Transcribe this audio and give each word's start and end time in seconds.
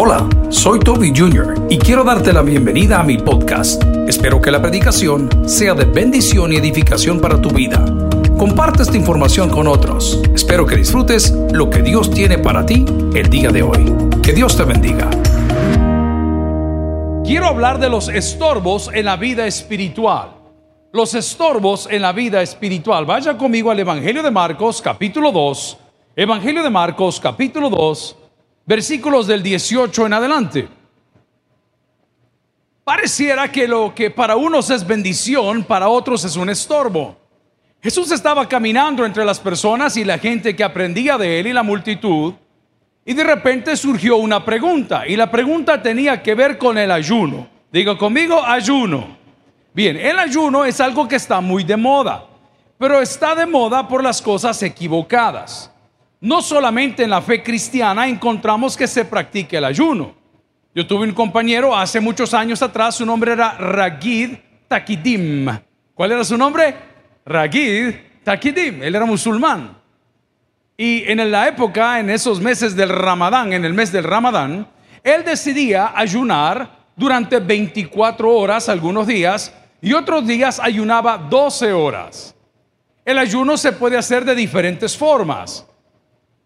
Hola, 0.00 0.28
soy 0.48 0.78
Toby 0.78 1.12
Jr. 1.12 1.66
y 1.68 1.76
quiero 1.76 2.04
darte 2.04 2.32
la 2.32 2.42
bienvenida 2.42 3.00
a 3.00 3.02
mi 3.02 3.18
podcast. 3.18 3.82
Espero 4.06 4.40
que 4.40 4.52
la 4.52 4.62
predicación 4.62 5.28
sea 5.48 5.74
de 5.74 5.86
bendición 5.86 6.52
y 6.52 6.56
edificación 6.56 7.20
para 7.20 7.42
tu 7.42 7.50
vida. 7.50 7.84
Comparte 8.38 8.84
esta 8.84 8.96
información 8.96 9.50
con 9.50 9.66
otros. 9.66 10.22
Espero 10.32 10.64
que 10.66 10.76
disfrutes 10.76 11.32
lo 11.50 11.68
que 11.68 11.82
Dios 11.82 12.12
tiene 12.12 12.38
para 12.38 12.64
ti 12.64 12.84
el 13.12 13.28
día 13.28 13.50
de 13.50 13.64
hoy. 13.64 13.92
Que 14.22 14.32
Dios 14.32 14.56
te 14.56 14.62
bendiga. 14.62 15.10
Quiero 17.24 17.46
hablar 17.48 17.80
de 17.80 17.88
los 17.88 18.08
estorbos 18.08 18.92
en 18.94 19.04
la 19.04 19.16
vida 19.16 19.48
espiritual. 19.48 20.28
Los 20.92 21.14
estorbos 21.14 21.88
en 21.90 22.02
la 22.02 22.12
vida 22.12 22.40
espiritual. 22.40 23.04
Vaya 23.04 23.36
conmigo 23.36 23.72
al 23.72 23.80
Evangelio 23.80 24.22
de 24.22 24.30
Marcos 24.30 24.80
capítulo 24.80 25.32
2. 25.32 25.76
Evangelio 26.14 26.62
de 26.62 26.70
Marcos 26.70 27.18
capítulo 27.18 27.68
2 27.68 28.27
versículos 28.68 29.26
del 29.26 29.42
18 29.42 30.06
en 30.06 30.12
adelante. 30.12 30.68
Pareciera 32.84 33.50
que 33.50 33.66
lo 33.66 33.94
que 33.94 34.10
para 34.10 34.36
unos 34.36 34.68
es 34.68 34.86
bendición, 34.86 35.64
para 35.64 35.88
otros 35.88 36.22
es 36.26 36.36
un 36.36 36.50
estorbo. 36.50 37.16
Jesús 37.82 38.12
estaba 38.12 38.46
caminando 38.46 39.06
entre 39.06 39.24
las 39.24 39.40
personas 39.40 39.96
y 39.96 40.04
la 40.04 40.18
gente 40.18 40.54
que 40.54 40.62
aprendía 40.62 41.16
de 41.16 41.40
él 41.40 41.46
y 41.46 41.54
la 41.54 41.62
multitud, 41.62 42.34
y 43.06 43.14
de 43.14 43.24
repente 43.24 43.74
surgió 43.74 44.18
una 44.18 44.44
pregunta, 44.44 45.06
y 45.06 45.16
la 45.16 45.30
pregunta 45.30 45.80
tenía 45.80 46.22
que 46.22 46.34
ver 46.34 46.58
con 46.58 46.76
el 46.76 46.90
ayuno. 46.90 47.48
Digo 47.72 47.96
conmigo, 47.96 48.44
ayuno. 48.44 49.16
Bien, 49.72 49.96
el 49.96 50.18
ayuno 50.18 50.66
es 50.66 50.78
algo 50.78 51.08
que 51.08 51.16
está 51.16 51.40
muy 51.40 51.64
de 51.64 51.78
moda, 51.78 52.26
pero 52.76 53.00
está 53.00 53.34
de 53.34 53.46
moda 53.46 53.88
por 53.88 54.04
las 54.04 54.20
cosas 54.20 54.62
equivocadas. 54.62 55.70
No 56.20 56.42
solamente 56.42 57.04
en 57.04 57.10
la 57.10 57.22
fe 57.22 57.42
cristiana 57.42 58.08
encontramos 58.08 58.76
que 58.76 58.86
se 58.86 59.04
practique 59.04 59.56
el 59.56 59.64
ayuno. 59.64 60.14
Yo 60.74 60.86
tuve 60.86 61.06
un 61.06 61.14
compañero 61.14 61.76
hace 61.76 62.00
muchos 62.00 62.34
años 62.34 62.60
atrás, 62.62 62.96
su 62.96 63.06
nombre 63.06 63.32
era 63.32 63.52
Ragid 63.52 64.34
Takidim. 64.66 65.48
¿Cuál 65.94 66.12
era 66.12 66.24
su 66.24 66.36
nombre? 66.36 66.74
Ragid 67.24 67.94
Takidim. 68.24 68.82
Él 68.82 68.94
era 68.94 69.04
musulmán. 69.04 69.76
Y 70.76 71.02
en 71.10 71.30
la 71.30 71.48
época, 71.48 71.98
en 71.98 72.10
esos 72.10 72.40
meses 72.40 72.76
del 72.76 72.88
Ramadán, 72.88 73.52
en 73.52 73.64
el 73.64 73.74
mes 73.74 73.90
del 73.90 74.04
Ramadán, 74.04 74.68
él 75.02 75.24
decidía 75.24 75.92
ayunar 75.94 76.78
durante 76.94 77.38
24 77.38 78.30
horas 78.32 78.68
algunos 78.68 79.06
días 79.06 79.52
y 79.80 79.92
otros 79.92 80.26
días 80.26 80.60
ayunaba 80.60 81.16
12 81.18 81.72
horas. 81.72 82.34
El 83.04 83.18
ayuno 83.18 83.56
se 83.56 83.72
puede 83.72 83.96
hacer 83.96 84.24
de 84.24 84.34
diferentes 84.34 84.96
formas. 84.96 85.67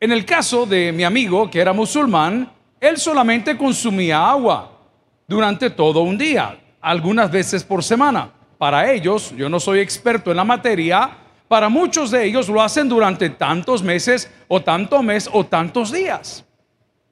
En 0.02 0.10
el 0.10 0.24
caso 0.24 0.66
de 0.66 0.90
mi 0.90 1.04
amigo, 1.04 1.48
que 1.48 1.60
era 1.60 1.72
musulmán, 1.72 2.50
él 2.80 2.96
solamente 2.98 3.56
consumía 3.56 4.28
agua 4.28 4.80
durante 5.28 5.70
todo 5.70 6.00
un 6.00 6.18
día, 6.18 6.58
algunas 6.80 7.30
veces 7.30 7.62
por 7.62 7.84
semana. 7.84 8.28
Para 8.58 8.90
ellos, 8.90 9.32
yo 9.36 9.48
no 9.48 9.60
soy 9.60 9.78
experto 9.78 10.32
en 10.32 10.38
la 10.38 10.42
materia, 10.42 11.08
para 11.46 11.68
muchos 11.68 12.10
de 12.10 12.24
ellos 12.24 12.48
lo 12.48 12.60
hacen 12.60 12.88
durante 12.88 13.30
tantos 13.30 13.80
meses 13.80 14.28
o 14.48 14.60
tanto 14.60 15.04
mes 15.04 15.30
o 15.32 15.46
tantos 15.46 15.92
días. 15.92 16.44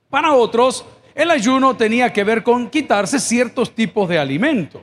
Para 0.08 0.32
otros, 0.32 0.84
el 1.14 1.30
ayuno 1.30 1.76
tenía 1.76 2.12
que 2.12 2.24
ver 2.24 2.42
con 2.42 2.68
quitarse 2.68 3.20
ciertos 3.20 3.72
tipos 3.72 4.08
de 4.08 4.18
alimento. 4.18 4.82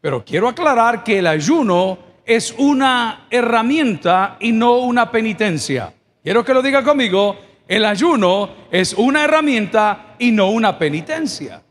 Pero 0.00 0.24
quiero 0.24 0.48
aclarar 0.48 1.04
que 1.04 1.20
el 1.20 1.26
ayuno 1.28 1.98
es 2.24 2.52
una 2.58 3.28
herramienta 3.30 4.38
y 4.40 4.50
no 4.50 4.78
una 4.78 5.08
penitencia. 5.12 5.92
Quiero 6.22 6.44
que 6.44 6.54
lo 6.54 6.62
diga 6.62 6.82
conmigo, 6.82 7.36
el 7.66 7.84
ayuno 7.84 8.50
es 8.70 8.94
una 8.94 9.24
herramienta 9.24 10.14
y 10.18 10.30
no 10.30 10.50
una 10.50 10.78
penitencia. 10.78 11.62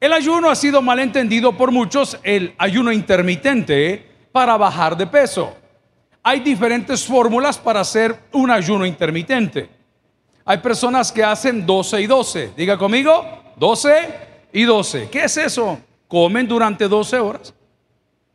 El 0.00 0.12
ayuno 0.12 0.50
ha 0.50 0.54
sido 0.54 0.80
malentendido 0.82 1.56
por 1.56 1.70
muchos, 1.70 2.18
el 2.22 2.54
ayuno 2.58 2.90
intermitente, 2.90 4.06
para 4.32 4.56
bajar 4.56 4.96
de 4.96 5.06
peso. 5.06 5.54
Hay 6.22 6.40
diferentes 6.40 7.04
fórmulas 7.04 7.58
para 7.58 7.80
hacer 7.80 8.18
un 8.32 8.50
ayuno 8.50 8.86
intermitente. 8.86 9.68
Hay 10.44 10.58
personas 10.58 11.12
que 11.12 11.22
hacen 11.22 11.64
12 11.66 12.00
y 12.00 12.06
12. 12.06 12.52
Diga 12.56 12.76
conmigo, 12.76 13.24
12 13.56 14.14
y 14.52 14.64
12. 14.64 15.08
¿Qué 15.10 15.24
es 15.24 15.36
eso? 15.36 15.78
Comen 16.08 16.48
durante 16.48 16.88
12 16.88 17.18
horas. 17.18 17.54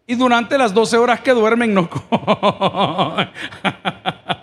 Y 0.08 0.16
durante 0.16 0.58
las 0.58 0.74
12 0.74 0.98
horas 0.98 1.22
que 1.22 1.32
duermen 1.32 1.74
no 1.74 1.90
comen. 2.10 3.30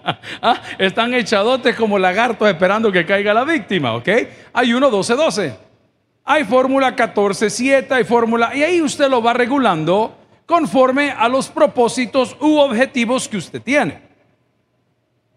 Ah, 0.43 0.61
están 0.79 1.15
echadotes 1.15 1.77
como 1.77 1.99
lagartos 1.99 2.49
esperando 2.49 2.91
que 2.91 3.07
caiga 3.07 3.33
la 3.33 3.45
víctima, 3.45 3.95
¿ok? 3.95 4.09
Hay 4.53 4.75
uno 4.75 4.91
12-12. 4.91 5.55
Hay 6.25 6.45
fórmula 6.45 6.95
14-7, 6.95 7.91
hay 7.91 8.05
fórmula... 8.05 8.55
Y 8.55 8.63
ahí 8.63 8.83
usted 8.83 9.09
lo 9.09 9.23
va 9.23 9.33
regulando 9.33 10.17
conforme 10.47 11.11
a 11.11 11.29
los 11.29 11.49
propósitos 11.49 12.37
u 12.41 12.59
objetivos 12.59 13.29
que 13.29 13.37
usted 13.37 13.63
tiene. 13.63 14.03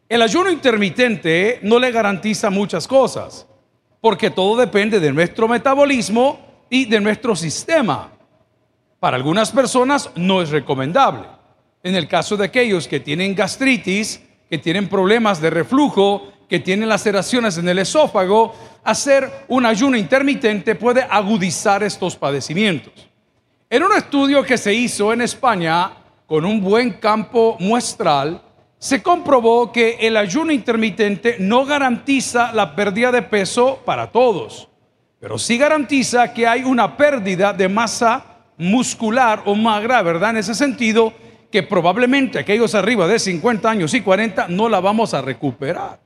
El 0.07 0.21
ayuno 0.21 0.51
intermitente 0.51 1.59
no 1.63 1.79
le 1.79 1.91
garantiza 1.91 2.49
muchas 2.49 2.87
cosas, 2.87 3.47
porque 4.01 4.29
todo 4.29 4.55
depende 4.57 4.99
de 4.99 5.11
nuestro 5.11 5.47
metabolismo 5.47 6.39
y 6.69 6.85
de 6.85 6.99
nuestro 6.99 7.35
sistema. 7.35 8.11
Para 8.99 9.17
algunas 9.17 9.51
personas 9.51 10.11
no 10.15 10.41
es 10.41 10.49
recomendable. 10.49 11.27
En 11.81 11.95
el 11.95 12.07
caso 12.07 12.37
de 12.37 12.45
aquellos 12.45 12.87
que 12.87 12.99
tienen 12.99 13.33
gastritis, 13.33 14.21
que 14.49 14.57
tienen 14.57 14.87
problemas 14.87 15.41
de 15.41 15.49
reflujo, 15.49 16.31
que 16.47 16.59
tienen 16.59 16.89
laceraciones 16.89 17.57
en 17.57 17.67
el 17.67 17.79
esófago, 17.79 18.53
hacer 18.83 19.45
un 19.47 19.65
ayuno 19.65 19.97
intermitente 19.97 20.75
puede 20.75 21.01
agudizar 21.01 21.83
estos 21.83 22.15
padecimientos. 22.15 22.93
En 23.69 23.83
un 23.83 23.93
estudio 23.93 24.43
que 24.43 24.57
se 24.57 24.73
hizo 24.73 25.11
en 25.11 25.21
España 25.21 25.91
con 26.27 26.45
un 26.45 26.61
buen 26.61 26.93
campo 26.93 27.57
muestral, 27.59 28.41
se 28.77 29.01
comprobó 29.01 29.71
que 29.71 29.97
el 30.01 30.15
ayuno 30.17 30.51
intermitente 30.51 31.37
no 31.39 31.65
garantiza 31.65 32.53
la 32.53 32.75
pérdida 32.75 33.11
de 33.11 33.23
peso 33.23 33.79
para 33.83 34.11
todos, 34.11 34.69
pero 35.19 35.39
sí 35.39 35.57
garantiza 35.57 36.33
que 36.33 36.45
hay 36.45 36.63
una 36.63 36.95
pérdida 36.95 37.51
de 37.53 37.67
masa 37.67 38.23
muscular 38.57 39.41
o 39.45 39.55
magra, 39.55 40.01
¿verdad? 40.03 40.31
En 40.31 40.37
ese 40.37 40.53
sentido, 40.53 41.13
que 41.55 41.63
probablemente 41.63 42.37
aquellos 42.37 42.75
arriba 42.75 43.07
de 43.07 43.17
50 43.17 43.69
años 43.69 43.93
y 43.93 44.01
40 44.01 44.49
no 44.49 44.67
la 44.67 44.81
vamos 44.81 45.13
a 45.13 45.21
recuperar. 45.21 46.01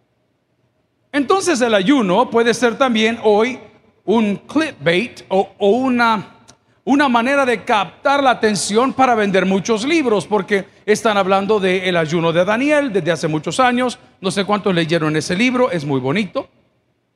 Entonces 1.12 1.60
el 1.62 1.74
ayuno 1.74 2.30
puede 2.30 2.54
ser 2.54 2.78
también 2.78 3.18
hoy 3.24 3.58
un 4.06 4.36
clickbait 4.36 5.22
o, 5.28 5.50
o 5.58 5.70
una, 5.70 6.36
una 6.84 7.10
manera 7.10 7.48
de 7.48 7.64
captar 7.64 8.22
la 8.22 8.30
atención 8.30 8.94
para 8.94 9.16
vender 9.16 9.48
muchos 9.48 9.88
libros, 9.88 10.28
porque 10.28 10.66
están 10.86 11.18
hablando 11.18 11.60
del 11.60 11.98
ayuno 11.98 12.32
de 12.32 12.46
Daniel 12.46 12.94
desde 12.94 13.12
hace 13.12 13.28
muchos 13.28 13.60
años. 13.60 13.98
No 14.22 14.30
sé 14.30 14.46
cuántos 14.46 14.76
leyeron 14.76 15.16
ese 15.16 15.36
libro, 15.36 15.72
es 15.72 15.84
muy 15.84 16.00
bonito. 16.00 16.48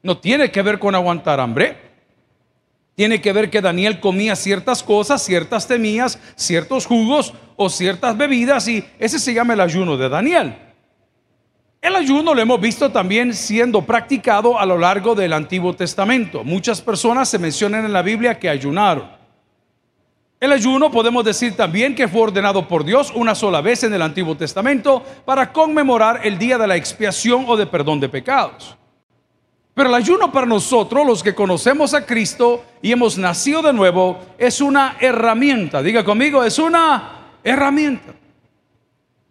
No 0.02 0.18
tiene 0.18 0.50
que 0.50 0.64
ver 0.64 0.80
con 0.80 0.96
aguantar 0.96 1.40
hambre 1.40 1.78
tiene 2.96 3.22
que 3.22 3.34
ver 3.34 3.50
que 3.50 3.62
Daniel 3.62 4.00
comía 4.00 4.36
ciertas 4.36 4.84
cosas, 4.84 5.24
ciertas 5.24 5.68
temías, 5.68 6.20
ciertos 6.36 6.86
jugos 6.86 7.34
o 7.56 7.70
ciertas 7.70 8.16
bebidas 8.16 8.68
y 8.68 8.84
ese 9.00 9.20
se 9.20 9.34
llama 9.34 9.54
el 9.54 9.62
ayuno 9.62 9.98
de 9.98 10.10
Daniel. 10.10 10.56
El 11.82 11.96
ayuno 11.96 12.34
lo 12.34 12.42
hemos 12.42 12.62
visto 12.62 12.92
también 12.92 13.34
siendo 13.34 13.82
practicado 13.82 14.58
a 14.58 14.66
lo 14.66 14.78
largo 14.78 15.16
del 15.16 15.34
Antiguo 15.34 15.74
Testamento. 15.74 16.44
Muchas 16.44 16.82
personas 16.82 17.28
se 17.28 17.40
mencionan 17.40 17.84
en 17.84 17.92
la 17.92 18.02
Biblia 18.02 18.40
que 18.40 18.48
ayunaron. 18.48 19.06
El 20.40 20.52
ayuno 20.52 20.92
podemos 20.92 21.26
decir 21.26 21.56
también 21.56 21.96
que 21.96 22.08
fue 22.08 22.22
ordenado 22.22 22.68
por 22.68 22.86
Dios 22.86 23.12
una 23.16 23.34
sola 23.34 23.62
vez 23.62 23.84
en 23.84 23.94
el 23.94 24.02
Antiguo 24.02 24.36
Testamento 24.36 25.04
para 25.26 25.52
conmemorar 25.52 26.22
el 26.24 26.38
día 26.38 26.58
de 26.58 26.68
la 26.68 26.76
expiación 26.76 27.46
o 27.48 27.58
de 27.58 27.66
perdón 27.66 28.00
de 28.00 28.10
pecados. 28.10 28.78
Pero 29.74 29.90
el 29.90 29.96
ayuno 29.96 30.32
para 30.32 30.46
nosotros, 30.46 31.06
los 31.06 31.24
que 31.24 31.34
conocemos 31.34 31.94
a 31.94 32.06
Cristo 32.06 32.64
y 32.82 32.92
hemos 32.92 33.18
nacido 33.18 33.62
de 33.64 33.74
nuevo, 33.74 34.20
es 34.38 34.62
una 34.62 34.98
herramienta. 35.00 35.82
Diga 35.82 36.04
conmigo, 36.04 36.44
es 36.44 36.60
una 36.60 37.38
herramienta. 37.44 38.14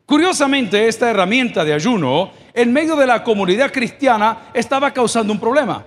Curiosamente, 0.04 0.88
esta 0.88 1.08
herramienta 1.08 1.64
de 1.64 1.72
ayuno, 1.72 2.32
en 2.52 2.72
medio 2.72 2.96
de 2.96 3.06
la 3.06 3.22
comunidad 3.22 3.72
cristiana, 3.72 4.50
estaba 4.52 4.90
causando 4.90 5.32
un 5.32 5.38
problema. 5.38 5.84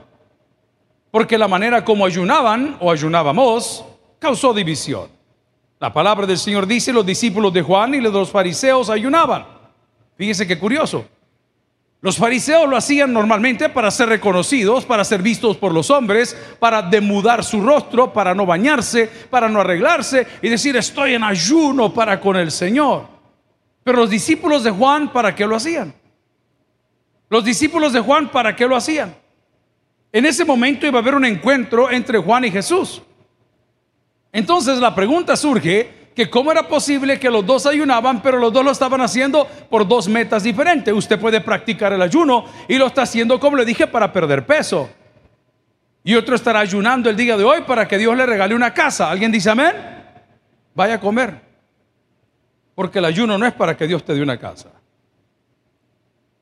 Porque 1.12 1.38
la 1.38 1.48
manera 1.48 1.84
como 1.84 2.06
ayunaban 2.06 2.78
o 2.80 2.92
ayunábamos 2.92 3.86
causó 4.20 4.54
división. 4.54 5.10
La 5.80 5.92
palabra 5.92 6.26
del 6.26 6.38
Señor 6.38 6.66
dice, 6.66 6.94
los 6.94 7.06
discípulos 7.06 7.54
de 7.54 7.62
Juan 7.62 7.94
y 7.94 8.00
los 8.00 8.32
fariseos 8.32 8.90
ayunaban. 8.90 9.46
Fíjese 10.18 10.48
qué 10.48 10.58
curioso. 10.58 11.06
Los 12.02 12.18
fariseos 12.18 12.70
lo 12.70 12.78
hacían 12.78 13.12
normalmente 13.12 13.70
para 13.70 13.90
ser 13.90 14.10
reconocidos, 14.10 14.86
para 14.86 15.04
ser 15.04 15.22
vistos 15.22 15.58
por 15.58 15.74
los 15.74 15.90
hombres, 15.90 16.38
para 16.60 16.82
demudar 16.82 17.44
su 17.44 17.62
rostro, 17.62 18.14
para 18.14 18.36
no 18.36 18.46
bañarse, 18.46 19.10
para 19.30 19.50
no 19.50 19.62
arreglarse 19.62 20.28
y 20.42 20.50
decir 20.50 20.76
estoy 20.78 21.16
en 21.16 21.24
ayuno 21.24 21.94
para 21.94 22.20
con 22.20 22.36
el 22.36 22.52
Señor. 22.52 23.08
Pero 23.84 24.00
los 24.00 24.10
discípulos 24.10 24.64
de 24.64 24.72
Juan, 24.72 25.12
¿para 25.12 25.34
qué 25.34 25.48
lo 25.48 25.56
hacían? 25.56 25.94
Los 27.30 27.44
discípulos 27.44 27.92
de 27.94 28.02
Juan, 28.02 28.30
¿para 28.30 28.56
qué 28.56 28.68
lo 28.68 28.76
hacían? 28.76 29.16
En 30.12 30.26
ese 30.26 30.46
momento 30.46 30.86
iba 30.86 31.00
a 31.00 31.02
haber 31.02 31.16
un 31.16 31.26
encuentro 31.26 31.90
entre 31.90 32.20
Juan 32.20 32.46
y 32.46 32.52
Jesús. 32.52 33.02
Entonces 34.32 34.80
la 34.80 34.94
pregunta 34.94 35.36
surge 35.36 36.05
que 36.16 36.30
cómo 36.30 36.52
era 36.52 36.68
posible 36.68 37.20
que 37.20 37.30
los 37.30 37.46
dos 37.46 37.66
ayunaban, 37.66 38.22
pero 38.22 38.40
los 38.40 38.54
dos 38.54 38.64
lo 38.64 38.72
estaban 38.72 39.02
haciendo 39.02 39.46
por 39.70 39.86
dos 39.86 40.08
metas 40.08 40.44
diferentes. 40.44 40.94
Usted 40.94 41.20
puede 41.20 41.42
practicar 41.42 41.92
el 41.92 42.02
ayuno 42.02 42.46
y 42.70 42.78
lo 42.78 42.88
está 42.88 43.02
haciendo, 43.02 43.38
como 43.40 43.58
le 43.58 43.66
dije, 43.66 43.86
para 43.86 44.14
perder 44.14 44.46
peso. 44.46 44.90
Y 46.04 46.16
otro 46.16 46.36
estará 46.36 46.60
ayunando 46.60 47.10
el 47.10 47.18
día 47.18 47.36
de 47.36 47.44
hoy 47.44 47.62
para 47.68 47.88
que 47.88 47.98
Dios 47.98 48.16
le 48.16 48.26
regale 48.26 48.56
una 48.56 48.74
casa. 48.74 49.12
¿Alguien 49.12 49.32
dice 49.32 49.50
amén? 49.50 49.74
Vaya 50.74 50.96
a 50.96 51.00
comer. 51.00 51.42
Porque 52.76 53.00
el 53.00 53.06
ayuno 53.06 53.38
no 53.38 53.46
es 53.46 53.54
para 53.54 53.76
que 53.76 53.86
Dios 53.86 54.06
te 54.06 54.14
dé 54.14 54.22
una 54.22 54.38
casa. 54.38 54.70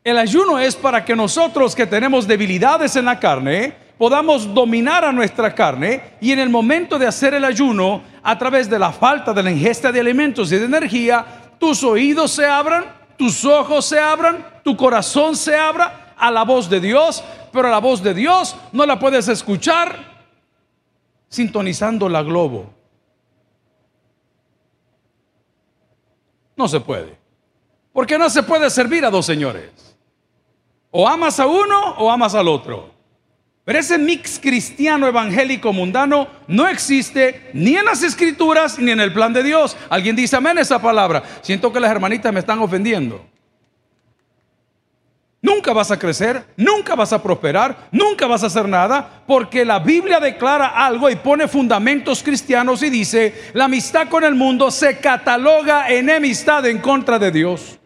El 0.03 0.17
ayuno 0.17 0.59
es 0.59 0.75
para 0.75 1.03
que 1.03 1.15
nosotros 1.15 1.75
que 1.75 1.87
tenemos 1.87 2.27
debilidades 2.27 2.95
en 2.95 3.05
la 3.05 3.19
carne 3.19 3.73
podamos 4.03 4.53
dominar 4.53 5.05
a 5.05 5.13
nuestra 5.13 5.55
carne 5.55 6.17
y 6.19 6.33
en 6.33 6.39
el 6.39 6.49
momento 6.49 6.99
de 6.99 7.07
hacer 7.07 7.35
el 7.35 7.45
ayuno, 7.45 8.03
a 8.21 8.37
través 8.37 8.69
de 8.69 8.77
la 8.77 8.91
falta 8.91 9.31
de 9.31 9.41
la 9.41 9.49
ingesta 9.49 9.93
de 9.93 10.01
alimentos 10.01 10.51
y 10.51 10.57
de 10.57 10.65
energía, 10.65 11.25
tus 11.57 11.85
oídos 11.85 12.31
se 12.31 12.45
abran, 12.45 12.83
tus 13.17 13.45
ojos 13.45 13.85
se 13.85 13.97
abran, 13.97 14.45
tu 14.61 14.75
corazón 14.75 15.37
se 15.37 15.55
abra 15.55 16.13
a 16.17 16.29
la 16.29 16.43
voz 16.43 16.69
de 16.69 16.81
Dios, 16.81 17.23
pero 17.53 17.69
la 17.69 17.77
voz 17.77 18.03
de 18.03 18.13
Dios 18.13 18.57
no 18.73 18.85
la 18.85 18.99
puedes 18.99 19.29
escuchar 19.29 19.97
sintonizando 21.29 22.09
la 22.09 22.23
globo. 22.23 22.73
No 26.57 26.67
se 26.67 26.81
puede. 26.81 27.17
Porque 27.93 28.17
no 28.17 28.29
se 28.29 28.43
puede 28.43 28.69
servir 28.69 29.05
a 29.05 29.09
dos 29.09 29.25
señores. 29.25 29.95
O 30.91 31.07
amas 31.07 31.39
a 31.39 31.47
uno 31.47 31.95
o 31.99 32.11
amas 32.11 32.35
al 32.35 32.49
otro. 32.49 32.92
Pero 33.65 33.79
ese 33.79 33.97
mix 33.97 34.39
cristiano 34.39 35.07
evangélico 35.07 35.71
mundano 35.71 36.27
no 36.47 36.67
existe 36.67 37.49
ni 37.53 37.77
en 37.77 37.85
las 37.85 38.03
escrituras 38.03 38.77
ni 38.77 38.91
en 38.91 38.99
el 38.99 39.13
plan 39.13 39.31
de 39.31 39.41
Dios. 39.41 39.77
Alguien 39.89 40.15
dice 40.15 40.35
amén 40.35 40.57
esa 40.57 40.81
palabra. 40.81 41.23
Siento 41.41 41.71
que 41.71 41.79
las 41.79 41.91
hermanitas 41.91 42.33
me 42.33 42.41
están 42.41 42.59
ofendiendo. 42.59 43.25
Nunca 45.41 45.73
vas 45.73 45.91
a 45.91 45.99
crecer, 45.99 46.45
nunca 46.55 46.95
vas 46.95 47.11
a 47.11 47.21
prosperar, 47.21 47.89
nunca 47.91 48.27
vas 48.27 48.43
a 48.43 48.47
hacer 48.47 48.65
nada, 48.65 49.23
porque 49.27 49.65
la 49.65 49.79
Biblia 49.79 50.21
declara 50.21 50.67
algo 50.67 51.09
y 51.09 51.17
pone 51.17 51.49
fundamentos 51.49 52.23
cristianos 52.23 52.81
y 52.81 52.89
dice, 52.89 53.51
la 53.53 53.65
amistad 53.65 54.07
con 54.07 54.23
el 54.23 54.35
mundo 54.35 54.71
se 54.71 54.99
cataloga 54.99 55.89
enemistad 55.89 56.65
en 56.65 56.79
contra 56.79 57.19
de 57.19 57.31
Dios. 57.31 57.77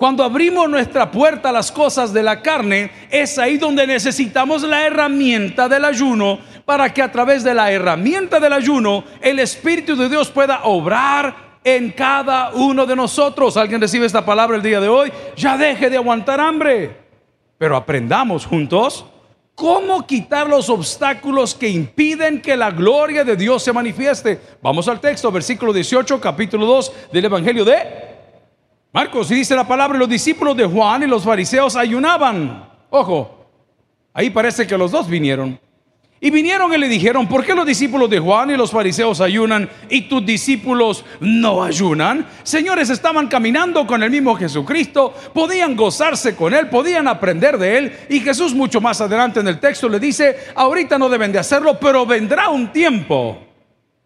Cuando 0.00 0.24
abrimos 0.24 0.66
nuestra 0.70 1.10
puerta 1.10 1.50
a 1.50 1.52
las 1.52 1.70
cosas 1.70 2.10
de 2.14 2.22
la 2.22 2.40
carne, 2.40 2.90
es 3.10 3.38
ahí 3.38 3.58
donde 3.58 3.86
necesitamos 3.86 4.62
la 4.62 4.86
herramienta 4.86 5.68
del 5.68 5.84
ayuno 5.84 6.38
para 6.64 6.90
que 6.94 7.02
a 7.02 7.12
través 7.12 7.44
de 7.44 7.52
la 7.52 7.70
herramienta 7.70 8.40
del 8.40 8.54
ayuno 8.54 9.04
el 9.20 9.38
Espíritu 9.40 9.96
de 9.96 10.08
Dios 10.08 10.30
pueda 10.30 10.64
obrar 10.64 11.58
en 11.62 11.90
cada 11.90 12.50
uno 12.54 12.86
de 12.86 12.96
nosotros. 12.96 13.58
¿Alguien 13.58 13.78
recibe 13.78 14.06
esta 14.06 14.24
palabra 14.24 14.56
el 14.56 14.62
día 14.62 14.80
de 14.80 14.88
hoy? 14.88 15.12
Ya 15.36 15.58
deje 15.58 15.90
de 15.90 15.98
aguantar 15.98 16.40
hambre. 16.40 16.96
Pero 17.58 17.76
aprendamos 17.76 18.46
juntos 18.46 19.04
cómo 19.54 20.06
quitar 20.06 20.48
los 20.48 20.70
obstáculos 20.70 21.54
que 21.54 21.68
impiden 21.68 22.40
que 22.40 22.56
la 22.56 22.70
gloria 22.70 23.22
de 23.22 23.36
Dios 23.36 23.62
se 23.62 23.74
manifieste. 23.74 24.40
Vamos 24.62 24.88
al 24.88 24.98
texto, 24.98 25.30
versículo 25.30 25.74
18, 25.74 26.18
capítulo 26.22 26.64
2 26.64 26.92
del 27.12 27.26
Evangelio 27.26 27.66
de 27.66 28.09
Marcos, 28.92 29.30
y 29.30 29.36
dice 29.36 29.54
la 29.54 29.68
palabra, 29.68 29.96
los 29.96 30.08
discípulos 30.08 30.56
de 30.56 30.66
Juan 30.66 31.04
y 31.04 31.06
los 31.06 31.22
fariseos 31.22 31.76
ayunaban. 31.76 32.68
Ojo, 32.90 33.46
ahí 34.12 34.30
parece 34.30 34.66
que 34.66 34.76
los 34.76 34.90
dos 34.90 35.08
vinieron. 35.08 35.60
Y 36.22 36.30
vinieron 36.30 36.74
y 36.74 36.76
le 36.76 36.88
dijeron, 36.88 37.28
¿por 37.28 37.44
qué 37.44 37.54
los 37.54 37.64
discípulos 37.64 38.10
de 38.10 38.18
Juan 38.18 38.50
y 38.50 38.56
los 38.56 38.72
fariseos 38.72 39.20
ayunan 39.20 39.70
y 39.88 40.02
tus 40.02 40.26
discípulos 40.26 41.04
no 41.20 41.62
ayunan? 41.62 42.26
Señores, 42.42 42.90
estaban 42.90 43.28
caminando 43.28 43.86
con 43.86 44.02
el 44.02 44.10
mismo 44.10 44.34
Jesucristo, 44.34 45.14
podían 45.32 45.76
gozarse 45.76 46.34
con 46.34 46.52
él, 46.52 46.68
podían 46.68 47.06
aprender 47.06 47.56
de 47.56 47.78
él. 47.78 47.92
Y 48.10 48.20
Jesús 48.20 48.52
mucho 48.54 48.80
más 48.80 49.00
adelante 49.00 49.40
en 49.40 49.48
el 49.48 49.60
texto 49.60 49.88
le 49.88 50.00
dice, 50.00 50.36
ahorita 50.56 50.98
no 50.98 51.08
deben 51.08 51.32
de 51.32 51.38
hacerlo, 51.38 51.78
pero 51.80 52.04
vendrá 52.04 52.50
un 52.50 52.72
tiempo. 52.72 53.38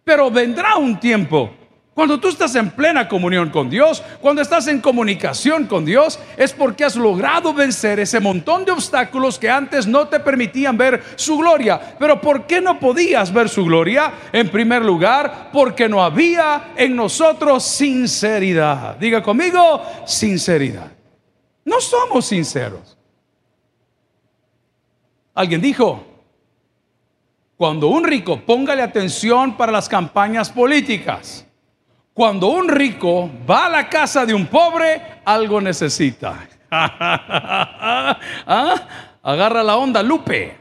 Pero 0.05 0.31
vendrá 0.31 0.77
un 0.77 1.01
tiempo 1.01 1.51
cuando 1.95 2.19
tú 2.19 2.27
estás 2.27 2.57
en 2.57 2.71
plena 2.73 3.09
comunión 3.09 3.51
con 3.51 3.71
Dios, 3.71 4.03
cuando 4.21 4.43
estás 4.43 4.67
en 4.67 4.81
comunicación 4.81 5.67
con 5.67 5.85
Dios, 5.85 6.19
es 6.37 6.53
porque 6.53 6.85
has 6.85 6.97
logrado 6.97 7.55
vencer 7.55 8.01
ese 8.01 8.19
montón 8.19 8.65
de 8.65 8.73
obstáculos 8.73 9.39
que 9.39 9.49
antes 9.49 9.87
no 9.87 10.09
te 10.09 10.19
permitían 10.19 10.77
ver 10.77 11.05
su 11.15 11.39
gloria. 11.39 11.97
Pero 11.97 12.21
¿por 12.21 12.49
qué 12.49 12.61
no 12.61 12.81
podías 12.81 13.33
ver 13.33 13.49
su 13.49 13.65
gloria? 13.65 14.13
En 14.33 14.49
primer 14.51 14.85
lugar, 14.85 15.51
porque 15.53 15.89
no 15.89 16.03
había 16.03 16.73
en 16.77 16.97
nosotros 16.97 17.63
sinceridad. 17.63 18.97
Diga 18.97 19.23
conmigo, 19.23 19.81
sinceridad. 20.05 20.91
No 21.65 21.81
somos 21.81 22.27
sinceros. 22.27 22.99
Alguien 25.33 25.61
dijo, 25.61 26.05
cuando 27.57 27.87
un 27.87 28.03
rico, 28.03 28.41
póngale 28.45 28.83
atención 28.83 29.57
para 29.57 29.71
las 29.71 29.89
campañas 29.89 30.51
políticas. 30.51 31.47
Cuando 32.15 32.47
un 32.47 32.69
rico 32.69 33.29
va 33.49 33.67
a 33.67 33.69
la 33.69 33.89
casa 33.89 34.25
de 34.25 34.33
un 34.33 34.47
pobre, 34.47 35.21
algo 35.25 35.61
necesita. 35.61 36.49
¿Ah? 36.71 38.17
Agarra 39.21 39.65
la 39.65 39.77
onda, 39.77 40.01
Lupe. 40.01 40.57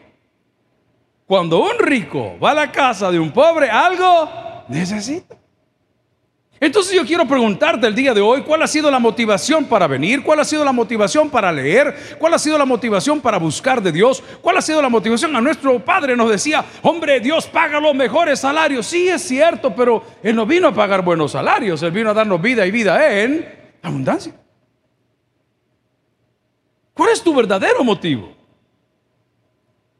Cuando 1.28 1.64
un 1.64 1.78
rico 1.78 2.40
va 2.40 2.52
a 2.52 2.56
la 2.56 2.72
casa 2.72 3.12
de 3.12 3.20
un 3.20 3.32
pobre, 3.32 3.70
algo 3.70 4.28
necesita. 4.68 5.36
Entonces 6.64 6.96
yo 6.96 7.06
quiero 7.06 7.28
preguntarte 7.28 7.86
el 7.88 7.94
día 7.94 8.14
de 8.14 8.22
hoy, 8.22 8.42
¿cuál 8.44 8.62
ha 8.62 8.68
sido 8.68 8.90
la 8.90 8.98
motivación 8.98 9.66
para 9.66 9.86
venir? 9.86 10.24
¿Cuál 10.24 10.40
ha 10.40 10.46
sido 10.46 10.64
la 10.64 10.72
motivación 10.72 11.30
para 11.30 11.52
leer? 11.52 12.16
¿Cuál 12.18 12.36
ha 12.36 12.40
sido 12.40 12.58
la 12.58 12.64
motivación 12.64 13.20
para 13.20 13.38
buscar 13.38 13.84
de 13.84 13.92
Dios? 13.92 14.24
¿Cuál 14.42 14.56
ha 14.56 14.62
sido 14.62 14.82
la 14.82 14.88
motivación? 14.88 15.36
A 15.36 15.42
nuestro 15.42 15.78
Padre 15.84 16.16
nos 16.16 16.30
decía, 16.30 16.64
hombre, 16.82 17.20
Dios 17.20 17.48
paga 17.48 17.82
los 17.82 17.94
mejores 17.94 18.40
salarios. 18.40 18.86
Sí, 18.86 19.10
es 19.10 19.22
cierto, 19.24 19.76
pero 19.76 20.06
Él 20.24 20.38
no 20.38 20.46
vino 20.46 20.70
a 20.70 20.74
pagar 20.74 21.04
buenos 21.04 21.34
salarios, 21.34 21.84
Él 21.84 21.92
vino 21.92 22.12
a 22.12 22.14
darnos 22.14 22.42
vida 22.42 22.66
y 22.66 22.72
vida 22.72 23.14
en 23.22 23.46
abundancia. 23.82 24.34
¿Cuál 26.94 27.10
es 27.10 27.22
tu 27.22 27.36
verdadero 27.36 27.84
motivo? 27.84 28.38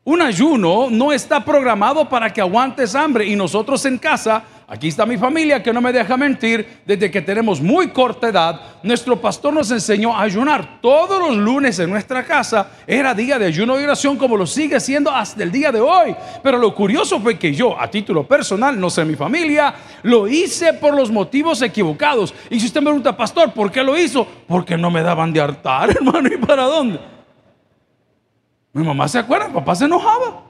Un 0.06 0.22
ayuno 0.22 0.90
no 0.90 1.12
está 1.12 1.44
programado 1.44 2.08
para 2.08 2.32
que 2.32 2.40
aguantes 2.40 2.96
hambre 2.96 3.26
y 3.26 3.36
nosotros 3.36 3.86
en 3.86 3.98
casa 3.98 4.44
Aquí 4.68 4.88
está 4.88 5.06
mi 5.06 5.18
familia 5.18 5.62
que 5.62 5.74
no 5.74 5.82
me 5.82 5.92
deja 5.92 6.16
mentir. 6.16 6.82
Desde 6.86 7.12
que 7.12 7.22
tenemos 7.22 7.62
muy 7.62 7.90
corta 7.90 8.30
edad, 8.30 8.62
nuestro 8.82 9.20
pastor 9.20 9.54
nos 9.54 9.70
enseñó 9.72 10.16
a 10.16 10.22
ayunar. 10.22 10.80
Todos 10.82 11.20
los 11.20 11.38
lunes 11.38 11.78
en 11.80 11.90
nuestra 11.90 12.24
casa 12.24 12.72
era 12.88 13.14
día 13.14 13.38
de 13.38 13.46
ayuno 13.46 13.80
y 13.80 13.84
oración 13.84 14.18
como 14.18 14.38
lo 14.38 14.48
sigue 14.48 14.80
siendo 14.80 15.12
hasta 15.12 15.44
el 15.44 15.52
día 15.52 15.72
de 15.72 15.82
hoy. 15.82 16.16
Pero 16.42 16.58
lo 16.58 16.74
curioso 16.74 17.20
fue 17.20 17.38
que 17.38 17.54
yo, 17.54 17.80
a 17.80 17.90
título 17.90 18.26
personal, 18.26 18.80
no 18.80 18.90
sé 18.90 19.04
mi 19.04 19.16
familia, 19.16 19.74
lo 20.04 20.28
hice 20.28 20.74
por 20.74 20.96
los 20.96 21.12
motivos 21.12 21.62
equivocados. 21.62 22.34
Y 22.50 22.60
si 22.60 22.68
usted 22.68 22.80
me 22.80 22.88
pregunta, 22.88 23.16
pastor, 23.16 23.54
¿por 23.54 23.72
qué 23.72 23.84
lo 23.84 23.98
hizo? 23.98 24.26
Porque 24.48 24.78
no 24.78 24.90
me 24.90 25.04
daban 25.04 25.34
de 25.34 25.42
hartar, 25.42 25.90
hermano. 25.96 26.30
¿Y 26.34 26.38
para 26.38 26.64
dónde? 26.64 27.00
Mi 28.72 28.84
mamá 28.84 29.08
se 29.08 29.20
acuerda, 29.20 29.50
papá 29.50 29.76
se 29.76 29.86
enojaba. 29.86 30.42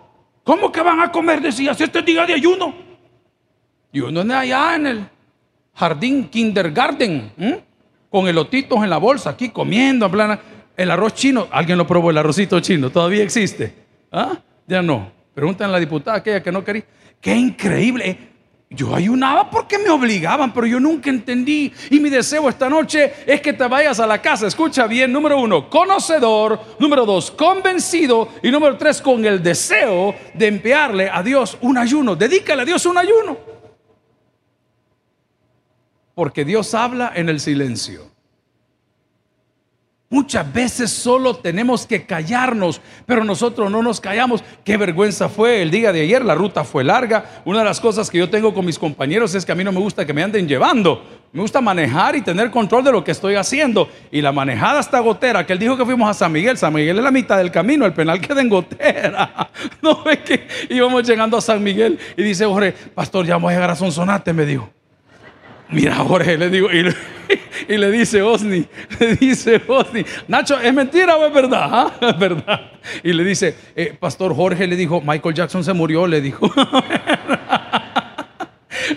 ¿Cómo 0.44 0.72
que 0.72 0.82
van 0.82 1.00
a 1.00 1.12
comer? 1.12 1.42
Decía, 1.42 1.74
si 1.74 1.84
este 1.84 2.02
día 2.02 2.26
de 2.26 2.34
ayuno. 2.34 2.93
Y 3.94 4.00
uno 4.00 4.22
allá 4.36 4.76
en 4.76 4.88
el 4.88 5.06
jardín 5.76 6.28
kindergarten, 6.28 7.32
con 8.10 8.28
elotitos 8.28 8.84
en 8.84 8.90
la 8.90 8.98
bolsa, 8.98 9.30
aquí 9.30 9.50
comiendo, 9.50 10.08
en 10.08 10.12
plan, 10.12 10.40
el 10.76 10.90
arroz 10.90 11.14
chino. 11.14 11.48
¿Alguien 11.52 11.78
lo 11.78 11.86
probó 11.86 12.10
el 12.10 12.18
arrocito 12.18 12.60
chino? 12.60 12.90
¿Todavía 12.90 13.24
existe? 13.24 13.72
¿Ah? 14.12 14.40
Ya 14.68 14.82
no. 14.82 15.12
Preguntan 15.36 15.70
a 15.70 15.74
la 15.74 15.80
diputada 15.80 16.18
aquella 16.18 16.42
que 16.42 16.52
no 16.52 16.64
quería. 16.64 16.84
Qué 17.22 17.36
increíble. 17.36 18.18
Yo 18.68 18.96
ayunaba 18.96 19.52
porque 19.52 19.78
me 19.78 19.92
obligaban, 19.92 20.52
pero 20.52 20.66
yo 20.66 20.80
nunca 20.80 21.12
entendí. 21.12 21.72
Y 21.92 22.00
mi 22.00 22.10
deseo 22.10 22.50
esta 22.50 22.68
noche 22.68 23.14
es 23.28 23.42
que 23.42 23.54
te 23.54 23.68
vayas 23.68 24.00
a 24.00 24.08
la 24.08 24.20
casa. 24.20 24.48
Escucha 24.48 24.88
bien, 24.88 25.12
número 25.12 25.40
uno, 25.40 25.70
conocedor. 25.70 26.60
Número 26.80 27.06
dos, 27.06 27.30
convencido. 27.30 28.30
Y 28.42 28.50
número 28.50 28.76
tres, 28.76 29.00
con 29.00 29.24
el 29.24 29.44
deseo 29.44 30.16
de 30.34 30.48
enviarle 30.48 31.12
a 31.12 31.22
Dios 31.22 31.60
un 31.62 31.78
ayuno. 31.78 32.16
Dedícale 32.16 32.64
a 32.64 32.66
Dios 32.66 32.84
un 32.88 32.98
ayuno. 32.98 33.53
Porque 36.16 36.46
Dios 36.46 36.74
habla 36.74 37.12
en 37.16 37.30
el 37.30 37.40
silencio. 37.40 38.14
Muchas 40.14 40.54
veces 40.54 40.92
solo 40.92 41.38
tenemos 41.38 41.88
que 41.88 42.06
callarnos, 42.06 42.80
pero 43.08 43.24
nosotros 43.24 43.72
no 43.72 43.82
nos 43.82 44.00
callamos. 44.00 44.44
Qué 44.64 44.78
vergüenza 44.78 45.28
fue 45.28 45.64
el 45.64 45.72
día 45.72 45.92
de 45.92 46.02
ayer, 46.02 46.24
la 46.24 46.36
ruta 46.36 46.64
fue 46.64 46.84
larga. 46.84 47.42
Una 47.46 47.60
de 47.60 47.66
las 47.66 47.80
cosas 47.80 48.12
que 48.12 48.20
yo 48.20 48.30
tengo 48.30 48.54
con 48.54 48.64
mis 48.64 48.78
compañeros 48.78 49.34
es 49.34 49.44
que 49.44 49.52
a 49.52 49.56
mí 49.56 49.64
no 49.64 49.72
me 49.72 49.80
gusta 49.80 50.06
que 50.06 50.14
me 50.14 50.22
anden 50.22 50.48
llevando. 50.48 51.04
Me 51.32 51.42
gusta 51.42 51.62
manejar 51.62 52.16
y 52.16 52.22
tener 52.22 52.52
control 52.52 52.84
de 52.84 52.92
lo 52.92 53.04
que 53.04 53.10
estoy 53.10 53.34
haciendo. 53.34 53.90
Y 54.12 54.22
la 54.22 54.32
manejada 54.32 54.82
está 54.82 55.00
gotera, 55.00 55.48
que 55.48 55.54
él 55.54 55.58
dijo 55.58 55.76
que 55.76 55.84
fuimos 55.84 56.08
a 56.08 56.14
San 56.14 56.32
Miguel. 56.32 56.60
San 56.60 56.72
Miguel 56.76 57.00
es 57.00 57.04
la 57.04 57.10
mitad 57.10 57.40
del 57.40 57.50
camino, 57.50 57.84
el 57.88 57.94
penal 57.94 58.22
queda 58.22 58.40
en 58.40 58.50
gotera. 58.50 59.50
No 59.82 60.04
ve 60.04 60.20
que 60.20 60.48
íbamos 60.70 61.08
llegando 61.08 61.38
a 61.38 61.42
San 61.42 61.64
Miguel 61.64 61.98
y 62.16 62.22
dice 62.22 62.46
Jorge, 62.46 62.72
pastor, 62.72 63.26
ya 63.26 63.34
vamos 63.34 63.50
a 63.50 63.54
llegar 63.56 63.72
a 63.72 63.76
Sonsonate, 63.76 64.32
me 64.32 64.46
dijo. 64.46 64.70
Mira, 65.74 65.96
Jorge, 65.96 66.38
le 66.38 66.50
digo, 66.50 66.70
y, 66.72 66.84
le 67.68 67.92
dice 67.92 68.22
Osni, 68.22 68.66
le 69.00 69.16
dice 69.16 69.62
Osni, 69.68 70.06
Nacho, 70.28 70.60
¿es 70.60 70.74
mentira 70.74 71.18
o 71.18 71.26
es 71.26 71.34
verdad? 71.34 71.70
¿Ah? 71.72 71.92
Es 72.02 72.20
verdad. 72.20 72.72
Y 73.02 73.14
le 73.14 73.24
dice, 73.24 73.56
eh, 73.76 73.96
Pastor 74.00 74.36
Jorge 74.36 74.68
le 74.68 74.76
dijo, 74.76 75.02
Michael 75.02 75.34
Jackson 75.34 75.64
se 75.64 75.74
murió, 75.74 76.06
le 76.06 76.22
dijo. 76.22 76.52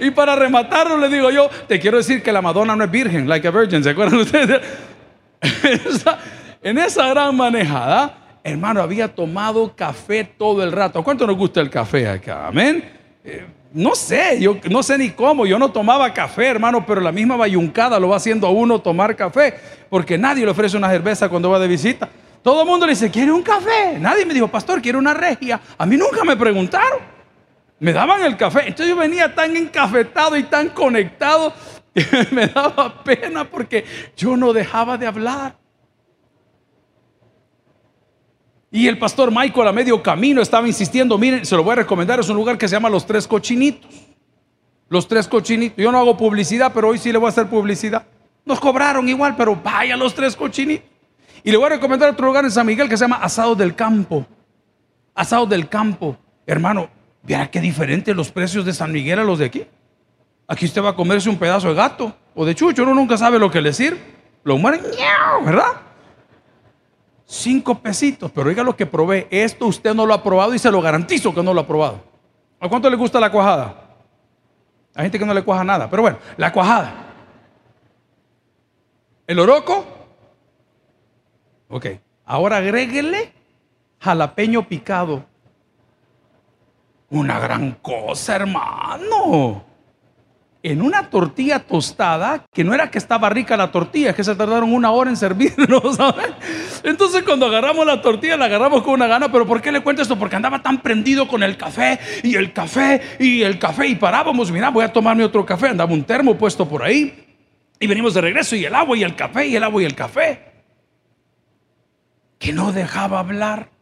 Y 0.00 0.10
para 0.10 0.36
rematarlo 0.36 0.98
le 0.98 1.08
digo 1.08 1.30
yo, 1.30 1.48
te 1.68 1.78
quiero 1.78 1.98
decir 1.98 2.22
que 2.22 2.32
la 2.32 2.42
Madonna 2.42 2.74
no 2.76 2.84
es 2.84 2.90
virgen, 2.90 3.28
like 3.28 3.46
a 3.46 3.50
virgin, 3.50 3.82
¿se 3.82 3.90
acuerdan 3.90 4.18
ustedes? 4.20 4.60
en 6.62 6.78
esa 6.78 7.08
gran 7.08 7.36
manejada, 7.36 8.40
hermano, 8.42 8.82
había 8.82 9.08
tomado 9.14 9.74
café 9.74 10.24
todo 10.24 10.62
el 10.62 10.72
rato. 10.72 11.02
¿Cuánto 11.02 11.26
nos 11.26 11.36
gusta 11.36 11.60
el 11.60 11.70
café 11.70 12.08
acá? 12.08 12.48
Amén. 12.48 12.84
Eh, 13.24 13.44
no 13.76 13.94
sé, 13.94 14.40
yo 14.40 14.56
no 14.70 14.82
sé 14.82 14.96
ni 14.96 15.10
cómo, 15.10 15.44
yo 15.44 15.58
no 15.58 15.70
tomaba 15.70 16.10
café, 16.14 16.46
hermano, 16.46 16.86
pero 16.86 17.02
la 17.02 17.12
misma 17.12 17.36
bayuncada 17.36 18.00
lo 18.00 18.08
va 18.08 18.16
haciendo 18.16 18.46
a 18.46 18.50
uno 18.50 18.80
tomar 18.80 19.14
café, 19.14 19.52
porque 19.90 20.16
nadie 20.16 20.46
le 20.46 20.50
ofrece 20.50 20.78
una 20.78 20.88
cerveza 20.88 21.28
cuando 21.28 21.50
va 21.50 21.58
de 21.58 21.68
visita. 21.68 22.08
Todo 22.42 22.62
el 22.62 22.66
mundo 22.66 22.86
le 22.86 22.92
dice, 22.92 23.10
¿quiere 23.10 23.30
un 23.30 23.42
café? 23.42 23.98
Nadie 24.00 24.24
me 24.24 24.32
dijo, 24.32 24.48
pastor, 24.48 24.80
quiere 24.80 24.96
una 24.96 25.12
regia. 25.12 25.60
A 25.76 25.84
mí 25.84 25.98
nunca 25.98 26.24
me 26.24 26.38
preguntaron. 26.38 27.00
Me 27.78 27.92
daban 27.92 28.22
el 28.22 28.38
café. 28.38 28.60
Entonces 28.60 28.88
yo 28.88 28.96
venía 28.96 29.34
tan 29.34 29.54
encafetado 29.54 30.38
y 30.38 30.44
tan 30.44 30.70
conectado 30.70 31.52
que 31.94 32.28
me 32.30 32.46
daba 32.46 33.04
pena 33.04 33.44
porque 33.44 33.84
yo 34.16 34.38
no 34.38 34.54
dejaba 34.54 34.96
de 34.96 35.06
hablar. 35.06 35.54
Y 38.76 38.88
el 38.88 38.98
pastor 38.98 39.30
Michael 39.30 39.68
a 39.68 39.72
medio 39.72 40.02
camino 40.02 40.42
estaba 40.42 40.66
insistiendo, 40.66 41.16
miren, 41.16 41.46
se 41.46 41.56
lo 41.56 41.64
voy 41.64 41.72
a 41.72 41.76
recomendar, 41.76 42.20
es 42.20 42.28
un 42.28 42.36
lugar 42.36 42.58
que 42.58 42.68
se 42.68 42.76
llama 42.76 42.90
Los 42.90 43.06
Tres 43.06 43.26
Cochinitos. 43.26 43.90
Los 44.90 45.08
Tres 45.08 45.26
Cochinitos. 45.26 45.78
Yo 45.82 45.90
no 45.90 45.98
hago 45.98 46.14
publicidad, 46.14 46.70
pero 46.74 46.88
hoy 46.88 46.98
sí 46.98 47.10
le 47.10 47.16
voy 47.16 47.24
a 47.24 47.30
hacer 47.30 47.46
publicidad. 47.46 48.04
Nos 48.44 48.60
cobraron 48.60 49.08
igual, 49.08 49.34
pero 49.34 49.56
vaya 49.56 49.96
Los 49.96 50.14
Tres 50.14 50.36
Cochinitos. 50.36 50.86
Y 51.42 51.50
le 51.50 51.56
voy 51.56 51.66
a 51.66 51.70
recomendar 51.70 52.10
otro 52.10 52.26
lugar 52.26 52.44
en 52.44 52.50
San 52.50 52.66
Miguel 52.66 52.86
que 52.86 52.98
se 52.98 53.04
llama 53.04 53.16
Asado 53.16 53.54
del 53.54 53.74
Campo. 53.74 54.26
Asado 55.14 55.46
del 55.46 55.70
Campo. 55.70 56.18
Hermano, 56.46 56.90
Vea 57.26 57.50
qué 57.50 57.60
diferente 57.60 58.14
los 58.14 58.30
precios 58.30 58.64
de 58.64 58.72
San 58.72 58.92
Miguel 58.92 59.18
a 59.18 59.24
los 59.24 59.38
de 59.40 59.46
aquí. 59.46 59.66
Aquí 60.46 60.66
usted 60.66 60.82
va 60.82 60.90
a 60.90 60.94
comerse 60.94 61.28
un 61.28 61.38
pedazo 61.38 61.68
de 61.68 61.74
gato 61.74 62.14
o 62.34 62.44
de 62.44 62.54
chucho, 62.54 62.84
uno 62.84 62.94
nunca 62.94 63.16
sabe 63.16 63.38
lo 63.38 63.50
que 63.50 63.60
le 63.60 63.72
sirve. 63.72 63.98
Lo 64.44 64.56
mueren, 64.58 64.82
¿verdad? 65.44 65.72
Cinco 67.28 67.80
pesitos, 67.80 68.30
pero 68.30 68.48
oiga 68.48 68.62
lo 68.62 68.76
que 68.76 68.86
probé. 68.86 69.26
Esto 69.30 69.66
usted 69.66 69.94
no 69.94 70.06
lo 70.06 70.14
ha 70.14 70.22
probado 70.22 70.54
y 70.54 70.60
se 70.60 70.70
lo 70.70 70.80
garantizo 70.80 71.34
que 71.34 71.42
no 71.42 71.52
lo 71.52 71.60
ha 71.60 71.66
probado. 71.66 72.00
¿A 72.60 72.68
cuánto 72.68 72.88
le 72.88 72.96
gusta 72.96 73.18
la 73.18 73.30
cuajada? 73.30 73.82
Hay 74.94 75.04
gente 75.04 75.18
que 75.18 75.26
no 75.26 75.34
le 75.34 75.42
cuaja 75.42 75.64
nada, 75.64 75.90
pero 75.90 76.02
bueno, 76.02 76.18
la 76.36 76.52
cuajada. 76.52 76.94
¿El 79.26 79.40
oroco? 79.40 79.84
Ok, 81.68 81.86
ahora 82.24 82.58
agréguele 82.58 83.32
jalapeño 83.98 84.68
picado. 84.68 85.24
Una 87.10 87.40
gran 87.40 87.72
cosa, 87.82 88.36
hermano. 88.36 89.64
En 90.68 90.82
una 90.82 91.10
tortilla 91.10 91.60
tostada, 91.60 92.44
que 92.52 92.64
no 92.64 92.74
era 92.74 92.90
que 92.90 92.98
estaba 92.98 93.30
rica 93.30 93.56
la 93.56 93.70
tortilla, 93.70 94.12
que 94.16 94.24
se 94.24 94.34
tardaron 94.34 94.72
una 94.72 94.90
hora 94.90 95.08
en 95.08 95.16
servirnos. 95.16 95.96
Entonces 96.82 97.22
cuando 97.22 97.46
agarramos 97.46 97.86
la 97.86 98.02
tortilla, 98.02 98.36
la 98.36 98.46
agarramos 98.46 98.82
con 98.82 98.94
una 98.94 99.06
gana, 99.06 99.30
pero 99.30 99.46
¿por 99.46 99.62
qué 99.62 99.70
le 99.70 99.80
cuento 99.80 100.02
esto? 100.02 100.18
Porque 100.18 100.34
andaba 100.34 100.60
tan 100.62 100.82
prendido 100.82 101.28
con 101.28 101.44
el 101.44 101.56
café 101.56 102.00
y 102.24 102.34
el 102.34 102.52
café 102.52 103.00
y 103.20 103.42
el 103.42 103.60
café 103.60 103.86
y 103.86 103.94
parábamos, 103.94 104.50
mira, 104.50 104.70
voy 104.70 104.84
a 104.84 104.92
tomarme 104.92 105.22
otro 105.22 105.46
café, 105.46 105.68
andaba 105.68 105.92
un 105.92 106.02
termo 106.02 106.36
puesto 106.36 106.68
por 106.68 106.82
ahí 106.82 107.14
y 107.78 107.86
venimos 107.86 108.14
de 108.14 108.22
regreso 108.22 108.56
y 108.56 108.64
el 108.64 108.74
agua 108.74 108.96
y 108.96 109.04
el 109.04 109.14
café 109.14 109.46
y 109.46 109.54
el 109.54 109.62
agua 109.62 109.82
y 109.82 109.84
el 109.84 109.94
café. 109.94 110.40
Que 112.40 112.52
no 112.52 112.72
dejaba 112.72 113.20
hablar. 113.20 113.75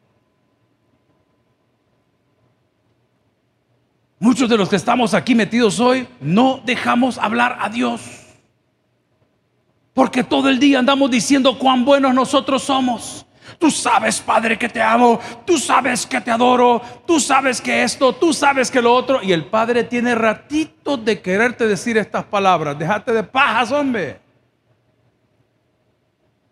Muchos 4.25 4.49
de 4.49 4.57
los 4.57 4.71
que 4.71 4.77
estamos 4.77 5.13
aquí 5.13 5.35
metidos 5.35 5.79
hoy 5.81 6.09
no 6.19 6.63
dejamos 6.65 7.19
hablar 7.19 7.59
a 7.61 7.69
Dios. 7.69 8.01
Porque 9.93 10.25
todo 10.25 10.49
el 10.49 10.59
día 10.59 10.79
andamos 10.79 11.11
diciendo 11.11 11.59
cuán 11.59 11.85
buenos 11.85 12.15
nosotros 12.15 12.63
somos. 12.63 13.27
Tú 13.59 13.71
sabes, 13.71 14.23
Padre, 14.23 14.59
que 14.59 14.67
te 14.67 14.81
amo. 14.81 15.21
Tú 15.45 15.59
sabes 15.59 16.07
que 16.07 16.23
te 16.23 16.31
adoro. 16.31 16.81
Tú 17.07 17.21
sabes 17.21 17.61
que 17.61 17.83
esto, 17.83 18.15
tú 18.15 18.33
sabes 18.33 18.71
que 18.71 18.81
lo 18.81 18.95
otro. 18.95 19.23
Y 19.23 19.31
el 19.31 19.45
Padre 19.45 19.85
tiene 19.85 20.15
ratitos 20.15 21.05
de 21.05 21.21
quererte 21.21 21.67
decir 21.67 21.99
estas 21.99 22.25
palabras. 22.25 22.79
Déjate 22.79 23.13
de 23.13 23.25
pajas, 23.25 23.73
hombre. 23.73 24.23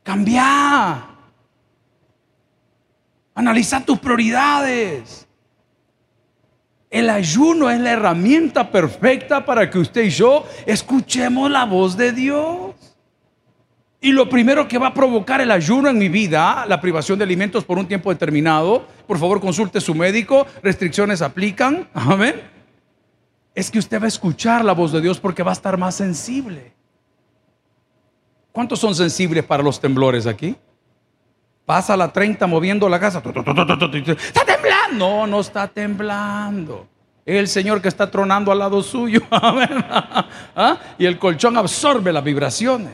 Cambia. 0.02 1.06
Analiza 3.34 3.82
tus 3.82 3.98
prioridades. 3.98 5.26
El 6.92 7.08
ayuno 7.08 7.70
es 7.70 7.80
la 7.80 7.92
herramienta 7.92 8.70
perfecta 8.70 9.46
para 9.46 9.70
que 9.70 9.78
usted 9.78 10.04
y 10.04 10.10
yo 10.10 10.44
escuchemos 10.66 11.50
la 11.50 11.64
voz 11.64 11.96
de 11.96 12.12
Dios. 12.12 12.74
Y 13.98 14.12
lo 14.12 14.28
primero 14.28 14.68
que 14.68 14.76
va 14.76 14.88
a 14.88 14.94
provocar 14.94 15.40
el 15.40 15.50
ayuno 15.50 15.88
en 15.88 15.96
mi 15.96 16.10
vida, 16.10 16.66
la 16.68 16.82
privación 16.82 17.18
de 17.18 17.24
alimentos 17.24 17.64
por 17.64 17.78
un 17.78 17.88
tiempo 17.88 18.10
determinado, 18.10 18.86
por 19.06 19.18
favor 19.18 19.40
consulte 19.40 19.80
su 19.80 19.94
médico, 19.94 20.46
restricciones 20.62 21.22
aplican, 21.22 21.88
amén, 21.94 22.34
es 23.54 23.70
que 23.70 23.78
usted 23.78 23.98
va 23.98 24.04
a 24.04 24.08
escuchar 24.08 24.62
la 24.62 24.74
voz 24.74 24.92
de 24.92 25.00
Dios 25.00 25.18
porque 25.18 25.42
va 25.42 25.52
a 25.52 25.54
estar 25.54 25.78
más 25.78 25.94
sensible. 25.94 26.74
¿Cuántos 28.52 28.78
son 28.78 28.94
sensibles 28.94 29.44
para 29.44 29.62
los 29.62 29.80
temblores 29.80 30.26
aquí? 30.26 30.56
Pasa 31.64 31.96
la 31.96 32.12
30 32.12 32.46
moviendo 32.46 32.88
la 32.88 32.98
casa. 32.98 33.22
Está 33.24 34.44
temblando. 34.44 34.96
No, 34.96 35.26
no 35.26 35.40
está 35.40 35.68
temblando. 35.68 36.86
El 37.24 37.46
Señor 37.46 37.80
que 37.80 37.88
está 37.88 38.10
tronando 38.10 38.50
al 38.50 38.58
lado 38.58 38.82
suyo. 38.82 39.20
¿Ah? 39.30 40.78
Y 40.98 41.06
el 41.06 41.18
colchón 41.18 41.56
absorbe 41.56 42.12
las 42.12 42.24
vibraciones. 42.24 42.92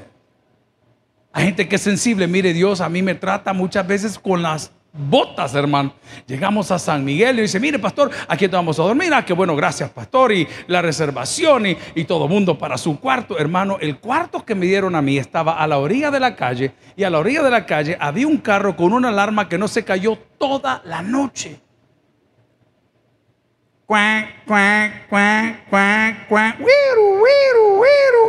Hay 1.32 1.46
gente 1.46 1.68
que 1.68 1.76
es 1.76 1.82
sensible. 1.82 2.26
Mire, 2.26 2.52
Dios 2.52 2.80
a 2.80 2.88
mí 2.88 3.02
me 3.02 3.14
trata 3.14 3.52
muchas 3.52 3.87
veces 3.87 4.18
con 4.18 4.42
las 4.42 4.70
botas, 4.92 5.54
hermano. 5.54 5.95
Llegamos 6.26 6.71
a 6.71 6.78
San 6.78 7.04
Miguel 7.04 7.38
y 7.38 7.42
dice, 7.42 7.61
mire, 7.61 7.78
pastor, 7.78 8.11
aquí 8.26 8.47
vamos 8.47 8.78
a 8.78 8.83
dormir. 8.83 9.12
Ah, 9.14 9.25
qué 9.25 9.33
bueno, 9.33 9.54
gracias, 9.54 9.90
pastor. 9.90 10.33
Y 10.33 10.49
la 10.66 10.83
reservación 10.83 11.66
y, 11.66 11.76
y 11.95 12.04
todo 12.04 12.28
mundo 12.28 12.59
para 12.59 12.76
su 12.78 12.99
cuarto. 12.99 13.38
Hermano, 13.38 13.78
el 13.80 13.99
cuarto 13.99 14.45
que 14.45 14.54
me 14.54 14.66
dieron 14.66 14.95
a 14.95 15.02
mí 15.02 15.18
estaba 15.18 15.59
a 15.59 15.66
la 15.66 15.78
orilla 15.78 16.11
de 16.11 16.21
la 16.21 16.35
calle 16.35 16.73
y 16.97 17.04
a 17.04 17.11
la 17.11 17.18
orilla 17.18 17.42
de 17.42 17.50
la 17.50 17.66
calle 17.66 17.97
había 18.00 18.26
un 18.26 18.38
carro 18.38 18.76
con 18.76 18.92
una 18.92 19.09
alarma 19.09 19.49
que 19.49 19.59
no 19.59 19.68
se 19.68 19.85
cayó 19.85 20.18
toda 20.38 20.83
la 20.85 21.02
noche. 21.02 21.61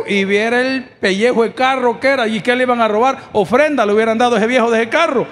Y 0.06 0.24
viera 0.24 0.62
el 0.62 0.84
pellejo 0.84 1.42
de 1.42 1.52
carro 1.52 2.00
que 2.00 2.08
era 2.08 2.26
y 2.26 2.40
que 2.40 2.56
le 2.56 2.62
iban 2.62 2.80
a 2.80 2.88
robar. 2.88 3.18
Ofrenda 3.32 3.84
le 3.84 3.92
hubieran 3.92 4.16
dado 4.16 4.36
a 4.36 4.38
ese 4.38 4.46
viejo 4.46 4.70
de 4.70 4.80
ese 4.80 4.88
carro 4.88 5.26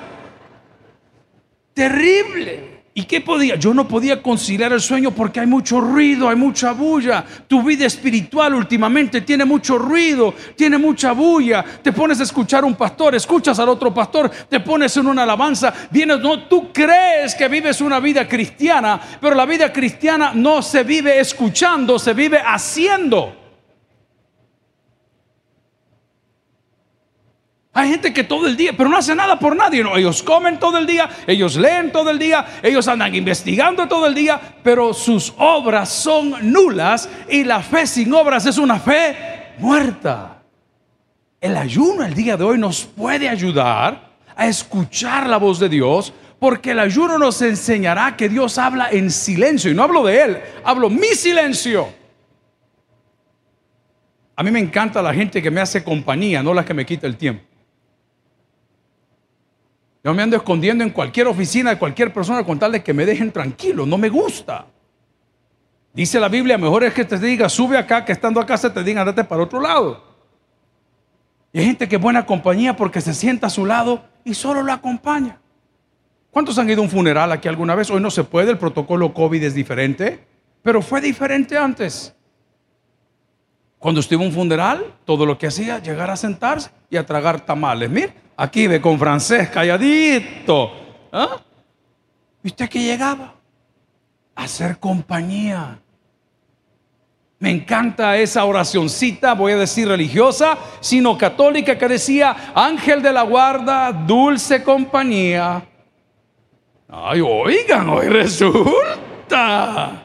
terrible. 1.78 2.78
¿Y 2.92 3.04
qué 3.04 3.20
podía? 3.20 3.54
Yo 3.54 3.72
no 3.72 3.86
podía 3.86 4.20
conciliar 4.20 4.72
el 4.72 4.80
sueño 4.80 5.12
porque 5.12 5.38
hay 5.38 5.46
mucho 5.46 5.80
ruido, 5.80 6.28
hay 6.28 6.34
mucha 6.34 6.72
bulla. 6.72 7.24
Tu 7.46 7.62
vida 7.62 7.86
espiritual 7.86 8.56
últimamente 8.56 9.20
tiene 9.20 9.44
mucho 9.44 9.78
ruido, 9.78 10.34
tiene 10.56 10.76
mucha 10.76 11.12
bulla. 11.12 11.64
Te 11.80 11.92
pones 11.92 12.18
a 12.18 12.24
escuchar 12.24 12.64
a 12.64 12.66
un 12.66 12.74
pastor, 12.74 13.14
escuchas 13.14 13.60
al 13.60 13.68
otro 13.68 13.94
pastor, 13.94 14.28
te 14.28 14.58
pones 14.58 14.96
en 14.96 15.06
una 15.06 15.22
alabanza, 15.22 15.72
vienes, 15.88 16.18
no, 16.18 16.48
tú 16.48 16.72
crees 16.72 17.36
que 17.36 17.46
vives 17.46 17.80
una 17.80 18.00
vida 18.00 18.26
cristiana, 18.26 19.00
pero 19.20 19.36
la 19.36 19.46
vida 19.46 19.72
cristiana 19.72 20.32
no 20.34 20.60
se 20.60 20.82
vive 20.82 21.20
escuchando, 21.20 22.00
se 22.00 22.12
vive 22.12 22.40
haciendo. 22.44 23.47
Hay 27.72 27.90
gente 27.90 28.12
que 28.12 28.24
todo 28.24 28.46
el 28.46 28.56
día, 28.56 28.72
pero 28.76 28.88
no 28.88 28.96
hace 28.96 29.14
nada 29.14 29.38
por 29.38 29.54
nadie. 29.54 29.84
No, 29.84 29.96
ellos 29.96 30.22
comen 30.22 30.58
todo 30.58 30.78
el 30.78 30.86
día, 30.86 31.08
ellos 31.26 31.56
leen 31.56 31.92
todo 31.92 32.10
el 32.10 32.18
día, 32.18 32.44
ellos 32.62 32.88
andan 32.88 33.14
investigando 33.14 33.86
todo 33.86 34.06
el 34.06 34.14
día, 34.14 34.40
pero 34.62 34.92
sus 34.92 35.32
obras 35.38 35.88
son 35.90 36.50
nulas 36.50 37.08
y 37.28 37.44
la 37.44 37.60
fe 37.60 37.86
sin 37.86 38.12
obras 38.12 38.46
es 38.46 38.58
una 38.58 38.80
fe 38.80 39.54
muerta. 39.58 40.42
El 41.40 41.56
ayuno 41.56 42.04
el 42.04 42.14
día 42.14 42.36
de 42.36 42.44
hoy 42.44 42.58
nos 42.58 42.84
puede 42.84 43.28
ayudar 43.28 44.08
a 44.34 44.46
escuchar 44.46 45.28
la 45.28 45.36
voz 45.36 45.60
de 45.60 45.68
Dios, 45.68 46.12
porque 46.40 46.70
el 46.70 46.80
ayuno 46.80 47.18
nos 47.18 47.42
enseñará 47.42 48.16
que 48.16 48.28
Dios 48.28 48.58
habla 48.58 48.88
en 48.90 49.10
silencio. 49.10 49.70
Y 49.70 49.74
no 49.74 49.82
hablo 49.82 50.04
de 50.04 50.20
Él, 50.20 50.38
hablo 50.64 50.88
mi 50.90 51.08
silencio. 51.08 51.88
A 54.34 54.42
mí 54.42 54.50
me 54.50 54.60
encanta 54.60 55.02
la 55.02 55.12
gente 55.12 55.42
que 55.42 55.50
me 55.50 55.60
hace 55.60 55.82
compañía, 55.82 56.42
no 56.42 56.54
la 56.54 56.64
que 56.64 56.74
me 56.74 56.86
quita 56.86 57.06
el 57.08 57.16
tiempo. 57.16 57.47
Yo 60.04 60.14
me 60.14 60.22
ando 60.22 60.36
escondiendo 60.36 60.84
en 60.84 60.90
cualquier 60.90 61.26
oficina 61.26 61.70
de 61.70 61.78
cualquier 61.78 62.12
persona 62.12 62.44
con 62.44 62.58
tal 62.58 62.72
de 62.72 62.82
que 62.82 62.94
me 62.94 63.04
dejen 63.04 63.32
tranquilo. 63.32 63.84
No 63.84 63.98
me 63.98 64.08
gusta. 64.08 64.66
Dice 65.92 66.20
la 66.20 66.28
Biblia, 66.28 66.56
mejor 66.56 66.84
es 66.84 66.94
que 66.94 67.04
te 67.04 67.18
diga, 67.18 67.48
sube 67.48 67.76
acá, 67.76 68.04
que 68.04 68.12
estando 68.12 68.40
acá 68.40 68.56
se 68.56 68.70
te 68.70 68.84
diga, 68.84 69.00
andate 69.00 69.24
para 69.24 69.42
otro 69.42 69.60
lado. 69.60 70.04
Y 71.52 71.58
hay 71.58 71.66
gente 71.66 71.88
que 71.88 71.96
es 71.96 72.02
buena 72.02 72.24
compañía 72.24 72.76
porque 72.76 73.00
se 73.00 73.14
sienta 73.14 73.48
a 73.48 73.50
su 73.50 73.66
lado 73.66 74.04
y 74.24 74.34
solo 74.34 74.62
lo 74.62 74.72
acompaña. 74.72 75.40
¿Cuántos 76.30 76.58
han 76.58 76.70
ido 76.70 76.82
a 76.82 76.84
un 76.84 76.90
funeral 76.90 77.32
aquí 77.32 77.48
alguna 77.48 77.74
vez? 77.74 77.90
Hoy 77.90 78.00
no 78.00 78.10
se 78.10 78.22
puede, 78.22 78.52
el 78.52 78.58
protocolo 78.58 79.12
COVID 79.12 79.42
es 79.42 79.54
diferente, 79.54 80.24
pero 80.62 80.82
fue 80.82 81.00
diferente 81.00 81.56
antes. 81.56 82.14
Cuando 83.78 84.00
estuvo 84.00 84.22
en 84.22 84.28
un 84.28 84.34
funeral, 84.34 84.94
todo 85.04 85.24
lo 85.24 85.38
que 85.38 85.46
hacía, 85.46 85.78
llegar 85.78 86.10
a 86.10 86.16
sentarse 86.16 86.70
y 86.90 86.96
a 86.96 87.06
tragar 87.06 87.40
tamales. 87.40 87.88
Mire, 87.88 88.12
aquí 88.38 88.66
ve 88.68 88.80
con 88.80 88.98
francés, 88.98 89.50
calladito. 89.50 90.72
¿Ah? 91.12 91.36
¿Y 92.42 92.48
usted 92.48 92.68
que 92.68 92.82
llegaba? 92.82 93.34
A 94.34 94.44
hacer 94.44 94.78
compañía. 94.78 95.78
Me 97.40 97.50
encanta 97.50 98.16
esa 98.16 98.44
oracioncita, 98.44 99.34
voy 99.34 99.52
a 99.52 99.56
decir 99.58 99.86
religiosa, 99.86 100.56
sino 100.80 101.18
católica, 101.18 101.76
que 101.76 101.88
decía, 101.88 102.52
ángel 102.54 103.02
de 103.02 103.12
la 103.12 103.22
guarda, 103.22 103.92
dulce 103.92 104.62
compañía. 104.62 105.62
Ay, 106.88 107.20
oigan, 107.20 107.88
hoy 107.90 108.08
resulta. 108.08 110.04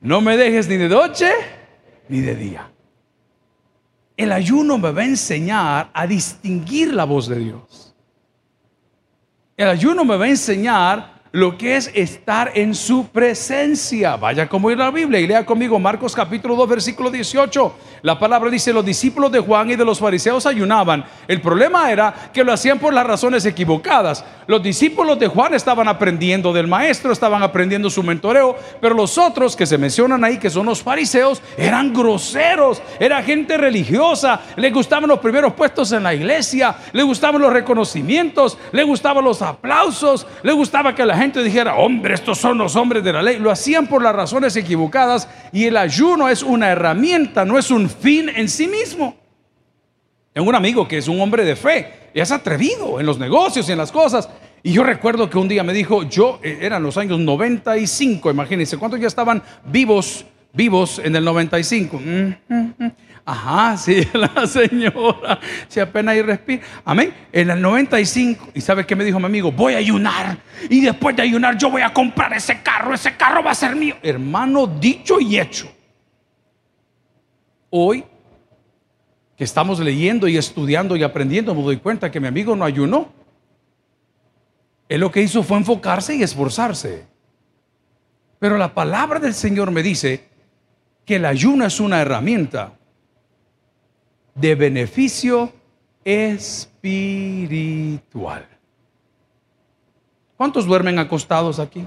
No 0.00 0.20
me 0.20 0.36
dejes 0.36 0.68
ni 0.68 0.76
de 0.76 0.88
noche 0.88 1.30
ni 2.08 2.20
de 2.20 2.34
día. 2.34 2.73
El 4.16 4.30
ayuno 4.30 4.78
me 4.78 4.92
va 4.92 5.02
a 5.02 5.06
enseñar 5.06 5.90
a 5.92 6.06
distinguir 6.06 6.94
la 6.94 7.04
voz 7.04 7.28
de 7.28 7.38
Dios. 7.38 7.94
El 9.56 9.68
ayuno 9.68 10.04
me 10.04 10.16
va 10.16 10.24
a 10.24 10.28
enseñar 10.28 11.14
lo 11.34 11.58
que 11.58 11.76
es 11.76 11.90
estar 11.94 12.52
en 12.54 12.76
su 12.76 13.08
presencia. 13.08 14.14
Vaya 14.14 14.48
como 14.48 14.70
ir 14.70 14.78
la 14.78 14.92
Biblia 14.92 15.18
y 15.18 15.26
lea 15.26 15.44
conmigo 15.44 15.80
Marcos 15.80 16.14
capítulo 16.14 16.54
2 16.54 16.68
versículo 16.68 17.10
18. 17.10 17.74
La 18.02 18.16
palabra 18.16 18.50
dice, 18.50 18.72
los 18.72 18.84
discípulos 18.84 19.32
de 19.32 19.40
Juan 19.40 19.68
y 19.68 19.74
de 19.74 19.84
los 19.84 19.98
fariseos 19.98 20.46
ayunaban. 20.46 21.04
El 21.26 21.40
problema 21.40 21.90
era 21.90 22.30
que 22.32 22.44
lo 22.44 22.52
hacían 22.52 22.78
por 22.78 22.94
las 22.94 23.04
razones 23.04 23.44
equivocadas. 23.46 24.24
Los 24.46 24.62
discípulos 24.62 25.18
de 25.18 25.28
Juan 25.28 25.54
estaban 25.54 25.88
aprendiendo 25.88 26.52
del 26.52 26.66
maestro, 26.66 27.12
estaban 27.12 27.42
aprendiendo 27.42 27.88
su 27.88 28.02
mentoreo, 28.02 28.56
pero 28.80 28.94
los 28.94 29.16
otros 29.16 29.56
que 29.56 29.66
se 29.66 29.78
mencionan 29.78 30.22
ahí, 30.24 30.38
que 30.38 30.50
son 30.50 30.66
los 30.66 30.82
fariseos, 30.82 31.40
eran 31.56 31.92
groseros, 31.92 32.82
era 33.00 33.22
gente 33.22 33.56
religiosa, 33.56 34.40
les 34.56 34.72
gustaban 34.72 35.08
los 35.08 35.20
primeros 35.20 35.54
puestos 35.54 35.92
en 35.92 36.02
la 36.02 36.14
iglesia, 36.14 36.76
les 36.92 37.04
gustaban 37.04 37.40
los 37.40 37.52
reconocimientos, 37.52 38.58
les 38.72 38.84
gustaban 38.84 39.24
los 39.24 39.40
aplausos, 39.42 40.26
les 40.42 40.54
gustaba 40.54 40.94
que 40.94 41.06
la 41.06 41.16
gente 41.16 41.42
dijera, 41.42 41.76
hombre, 41.76 42.14
estos 42.14 42.38
son 42.38 42.58
los 42.58 42.76
hombres 42.76 43.02
de 43.02 43.12
la 43.12 43.22
ley. 43.22 43.38
Lo 43.38 43.50
hacían 43.50 43.86
por 43.86 44.02
las 44.02 44.14
razones 44.14 44.56
equivocadas 44.56 45.28
y 45.52 45.64
el 45.64 45.76
ayuno 45.76 46.28
es 46.28 46.42
una 46.42 46.70
herramienta, 46.70 47.44
no 47.44 47.58
es 47.58 47.70
un 47.70 47.88
fin 47.88 48.28
en 48.28 48.48
sí 48.48 48.66
mismo. 48.66 49.23
Tengo 50.34 50.48
un 50.48 50.56
amigo 50.56 50.88
que 50.88 50.98
es 50.98 51.06
un 51.06 51.20
hombre 51.20 51.44
de 51.44 51.54
fe, 51.54 52.10
y 52.12 52.18
es 52.18 52.32
atrevido 52.32 52.98
en 52.98 53.06
los 53.06 53.20
negocios 53.20 53.68
y 53.68 53.72
en 53.72 53.78
las 53.78 53.92
cosas. 53.92 54.28
Y 54.64 54.72
yo 54.72 54.82
recuerdo 54.82 55.30
que 55.30 55.38
un 55.38 55.46
día 55.46 55.62
me 55.62 55.72
dijo, 55.72 56.02
yo, 56.02 56.40
eh, 56.42 56.58
eran 56.60 56.82
los 56.82 56.98
años 56.98 57.20
95, 57.20 58.32
imagínense, 58.32 58.76
¿cuántos 58.76 58.98
ya 58.98 59.06
estaban 59.06 59.40
vivos, 59.64 60.26
vivos 60.52 60.98
en 60.98 61.14
el 61.14 61.24
95? 61.24 62.02
Ajá, 63.24 63.76
sí, 63.76 64.08
la 64.12 64.44
señora, 64.48 65.38
si 65.68 65.78
apenas 65.78 66.14
ahí 66.14 66.22
respira. 66.22 66.64
Amén. 66.84 67.14
En 67.30 67.50
el 67.50 67.62
95, 67.62 68.48
¿y 68.54 68.60
sabe 68.60 68.84
qué 68.84 68.96
me 68.96 69.04
dijo 69.04 69.20
mi 69.20 69.26
amigo? 69.26 69.52
Voy 69.52 69.74
a 69.74 69.78
ayunar. 69.78 70.36
Y 70.68 70.80
después 70.80 71.14
de 71.14 71.22
ayunar, 71.22 71.56
yo 71.56 71.70
voy 71.70 71.82
a 71.82 71.92
comprar 71.92 72.32
ese 72.32 72.60
carro. 72.60 72.92
Ese 72.92 73.16
carro 73.16 73.40
va 73.40 73.52
a 73.52 73.54
ser 73.54 73.76
mío. 73.76 73.94
Hermano, 74.02 74.66
dicho 74.66 75.20
y 75.20 75.38
hecho. 75.38 75.72
Hoy, 77.70 78.04
que 79.36 79.44
estamos 79.44 79.80
leyendo 79.80 80.28
y 80.28 80.36
estudiando 80.36 80.96
y 80.96 81.02
aprendiendo, 81.02 81.54
me 81.54 81.62
doy 81.62 81.78
cuenta 81.78 82.10
que 82.10 82.20
mi 82.20 82.28
amigo 82.28 82.54
no 82.54 82.64
ayunó. 82.64 83.12
Él 84.88 85.00
lo 85.00 85.10
que 85.10 85.22
hizo 85.22 85.42
fue 85.42 85.56
enfocarse 85.58 86.14
y 86.14 86.22
esforzarse. 86.22 87.06
Pero 88.38 88.56
la 88.58 88.74
palabra 88.74 89.18
del 89.18 89.34
Señor 89.34 89.70
me 89.70 89.82
dice 89.82 90.28
que 91.04 91.16
el 91.16 91.24
ayuno 91.24 91.64
es 91.66 91.80
una 91.80 92.00
herramienta 92.00 92.74
de 94.34 94.54
beneficio 94.54 95.52
espiritual. 96.04 96.86
¿Cuántos 100.36 100.66
duermen 100.66 100.98
acostados 100.98 101.58
aquí? 101.58 101.86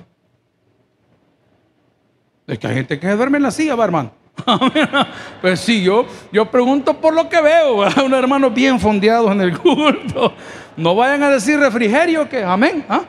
Es 2.48 2.60
que 2.60 2.68
hay 2.68 2.76
gente 2.76 3.00
que 3.00 3.10
duerme 3.12 3.38
en 3.38 3.44
la 3.44 3.52
silla, 3.52 3.74
hermano. 3.74 4.12
pues 5.41 5.60
sí, 5.60 5.84
yo, 5.84 6.06
yo 6.32 6.50
pregunto 6.50 6.93
por 6.93 7.13
lo 7.13 7.28
que 7.28 7.41
veo. 7.41 7.88
Un 8.06 8.13
hermano 8.13 8.50
bien 8.50 8.80
fondeado 8.80 9.32
en 9.32 9.41
el 9.41 9.58
culto. 9.58 10.34
No 10.76 10.95
vayan 10.95 11.23
a 11.23 11.30
decir 11.30 11.60
refrigerio 11.60 12.30
que, 12.30 12.43
amén. 12.43 12.86
¿ah? 12.88 13.04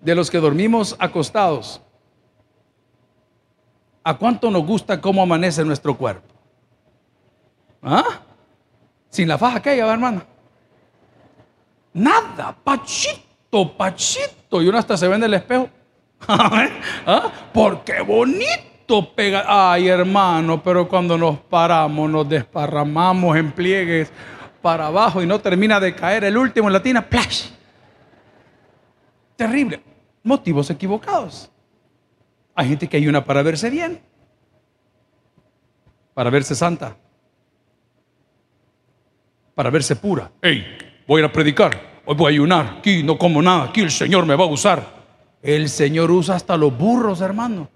De 0.00 0.14
los 0.14 0.30
que 0.30 0.38
dormimos 0.38 0.96
acostados, 0.98 1.80
¿A 4.04 4.14
cuánto 4.18 4.50
nos 4.50 4.66
gusta 4.66 5.00
cómo 5.00 5.22
amanece 5.22 5.64
nuestro 5.64 5.96
cuerpo? 5.96 6.34
¿Ah? 7.82 8.20
Sin 9.08 9.28
la 9.28 9.38
faja 9.38 9.58
aquella, 9.58 9.92
hermana. 9.92 10.26
Nada, 11.92 12.56
pachito, 12.64 13.76
pachito. 13.76 14.62
Y 14.62 14.68
uno 14.68 14.78
hasta 14.78 14.96
se 14.96 15.06
ve 15.06 15.16
en 15.16 15.24
el 15.24 15.34
espejo. 15.34 15.68
¿Ah? 16.28 17.30
Porque 17.52 18.00
bonito 18.00 19.14
pega. 19.14 19.44
Ay, 19.46 19.88
hermano, 19.88 20.62
pero 20.62 20.88
cuando 20.88 21.16
nos 21.16 21.38
paramos, 21.38 22.10
nos 22.10 22.28
desparramamos 22.28 23.36
en 23.36 23.52
pliegues 23.52 24.12
para 24.60 24.86
abajo 24.86 25.22
y 25.22 25.26
no 25.26 25.40
termina 25.40 25.80
de 25.80 25.94
caer 25.94 26.24
el 26.24 26.36
último 26.36 26.68
en 26.68 26.72
la 26.72 26.82
tina, 26.82 27.02
¡plash! 27.02 27.48
Terrible. 29.36 29.82
Motivos 30.22 30.70
equivocados. 30.70 31.50
Hay 32.54 32.68
gente 32.68 32.88
que 32.88 32.96
ayuna 32.96 33.24
para 33.24 33.42
verse 33.42 33.70
bien, 33.70 34.00
para 36.14 36.30
verse 36.30 36.54
santa, 36.54 36.96
para 39.54 39.70
verse 39.70 39.96
pura. 39.96 40.30
Hey, 40.40 40.64
voy 41.08 41.22
a 41.22 41.32
predicar, 41.32 42.02
hoy 42.04 42.14
voy 42.14 42.26
a 42.26 42.34
ayunar, 42.34 42.76
aquí 42.78 43.02
no 43.02 43.16
como 43.16 43.40
nada, 43.40 43.64
aquí 43.64 43.80
el 43.80 43.90
Señor 43.90 44.26
me 44.26 44.36
va 44.36 44.44
a 44.44 44.48
usar. 44.48 45.01
El 45.42 45.68
Señor 45.68 46.10
usa 46.10 46.36
hasta 46.36 46.56
los 46.56 46.76
burros, 46.76 47.20
hermano. 47.20 47.68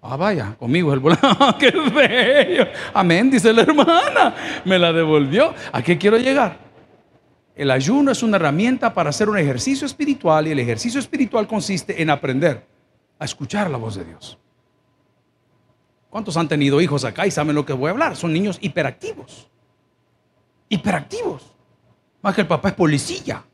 Ah, 0.00 0.16
vaya, 0.16 0.56
conmigo 0.58 0.92
el 0.92 0.98
volante. 0.98 1.28
¡Qué 1.60 1.70
bello! 1.70 2.66
Amén, 2.94 3.30
dice 3.30 3.52
la 3.52 3.62
hermana. 3.62 4.34
Me 4.64 4.78
la 4.78 4.92
devolvió. 4.92 5.54
¿A 5.70 5.82
qué 5.82 5.96
quiero 5.96 6.16
llegar? 6.16 6.56
El 7.54 7.70
ayuno 7.70 8.10
es 8.10 8.22
una 8.22 8.36
herramienta 8.36 8.94
para 8.94 9.10
hacer 9.10 9.28
un 9.28 9.38
ejercicio 9.38 9.86
espiritual 9.86 10.48
y 10.48 10.52
el 10.52 10.58
ejercicio 10.58 10.98
espiritual 10.98 11.46
consiste 11.46 12.02
en 12.02 12.08
aprender 12.08 12.66
a 13.18 13.24
escuchar 13.26 13.70
la 13.70 13.76
voz 13.76 13.94
de 13.96 14.04
Dios. 14.04 14.38
¿Cuántos 16.08 16.36
han 16.36 16.48
tenido 16.48 16.80
hijos 16.80 17.04
acá 17.04 17.26
y 17.26 17.30
saben 17.30 17.54
lo 17.54 17.64
que 17.64 17.72
voy 17.72 17.88
a 17.88 17.90
hablar? 17.92 18.16
Son 18.16 18.32
niños 18.32 18.58
hiperactivos. 18.60 19.48
Hiperactivos. 20.68 21.52
Más 22.22 22.34
que 22.34 22.40
el 22.40 22.46
papá 22.46 22.70
es 22.70 22.74
policía. 22.74 23.44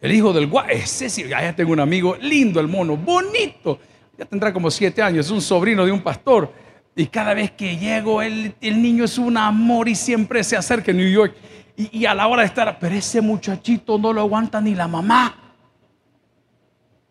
El 0.00 0.12
hijo 0.12 0.32
del 0.32 0.46
guay, 0.46 0.78
ese 0.78 1.10
sí, 1.10 1.24
ya 1.28 1.54
tengo 1.54 1.72
un 1.72 1.80
amigo 1.80 2.16
lindo, 2.20 2.58
el 2.58 2.68
mono, 2.68 2.96
bonito. 2.96 3.78
Ya 4.16 4.24
tendrá 4.24 4.52
como 4.52 4.70
siete 4.70 5.02
años, 5.02 5.26
es 5.26 5.32
un 5.32 5.42
sobrino 5.42 5.84
de 5.84 5.92
un 5.92 6.00
pastor. 6.00 6.52
Y 6.96 7.06
cada 7.06 7.34
vez 7.34 7.50
que 7.50 7.76
llego, 7.76 8.22
el, 8.22 8.54
niño 8.60 9.04
es 9.04 9.18
un 9.18 9.36
amor 9.36 9.88
y 9.88 9.94
siempre 9.94 10.42
se 10.42 10.56
acerca 10.56 10.90
en 10.90 10.96
New 10.96 11.10
York. 11.10 11.34
Y, 11.76 12.00
y 12.00 12.06
a 12.06 12.14
la 12.14 12.26
hora 12.26 12.42
de 12.42 12.48
estar, 12.48 12.78
pero 12.78 12.94
ese 12.94 13.20
muchachito 13.20 13.98
no 13.98 14.12
lo 14.12 14.22
aguanta 14.22 14.60
ni 14.60 14.74
la 14.74 14.88
mamá. 14.88 15.54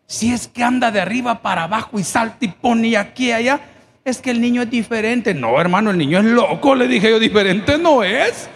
Si 0.08 0.34
es 0.34 0.48
que 0.48 0.64
anda 0.64 0.90
de 0.90 1.00
arriba 1.00 1.42
para 1.44 1.64
abajo 1.64 2.00
y 2.00 2.04
salta 2.04 2.38
y 2.42 2.48
pone 2.48 2.98
aquí 2.98 3.28
y 3.28 3.32
allá, 3.32 3.60
es 4.04 4.20
que 4.20 4.32
el 4.32 4.42
niño 4.42 4.64
es 4.64 4.70
diferente. 4.70 5.36
No, 5.36 5.62
hermano, 5.62 5.92
el 5.92 5.98
niño 5.98 6.18
es 6.18 6.26
loco, 6.26 6.74
le 6.74 6.88
dije 6.88 7.12
yo, 7.12 7.20
diferente 7.20 7.78
no 7.78 8.04
es. 8.04 8.50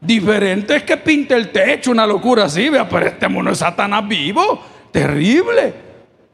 Diferente 0.00 0.76
es 0.76 0.84
que 0.84 0.96
pinte 0.96 1.34
el 1.34 1.50
techo, 1.50 1.90
una 1.90 2.06
locura 2.06 2.44
así, 2.44 2.68
vea, 2.68 2.88
pero 2.88 3.06
este 3.06 3.28
mono 3.28 3.50
es 3.50 3.58
Satanás 3.58 4.06
vivo, 4.06 4.62
terrible. 4.92 5.74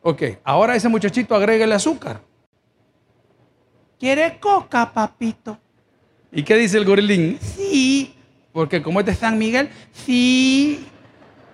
Ok, 0.03 0.23
ahora 0.45 0.77
ese 0.77 0.89
muchachito 0.89 1.35
agréguele 1.35 1.75
azúcar. 1.75 2.21
¿Quiere 3.99 4.39
coca, 4.39 4.93
papito? 4.93 5.59
¿Y 6.31 6.43
qué 6.43 6.57
dice 6.57 6.77
el 6.77 6.85
gorilín? 6.85 7.39
Sí, 7.41 8.15
porque 8.53 8.83
como 8.83 9.01
es 9.01 9.07
de 9.07 9.15
San 9.15 9.39
Miguel, 9.39 9.71
sí. 9.93 10.87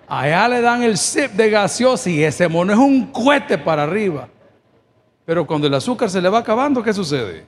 Allá 0.07 0.49
le 0.49 0.59
dan 0.59 0.83
el 0.83 0.97
sip 0.97 1.31
de 1.31 1.49
gaseosa 1.49 2.09
y 2.09 2.21
ese 2.23 2.49
mono 2.49 2.73
es 2.73 2.79
un 2.79 3.07
cohete 3.07 3.57
para 3.57 3.83
arriba. 3.83 4.27
Pero 5.23 5.47
cuando 5.47 5.67
el 5.67 5.73
azúcar 5.73 6.09
se 6.09 6.21
le 6.21 6.27
va 6.27 6.39
acabando, 6.39 6.83
¿qué 6.83 6.91
sucede? 6.91 7.45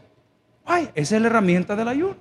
Ay, 0.63 0.89
esa 0.95 1.17
es 1.17 1.21
la 1.21 1.27
herramienta 1.27 1.75
del 1.75 1.89
ayuno. 1.89 2.15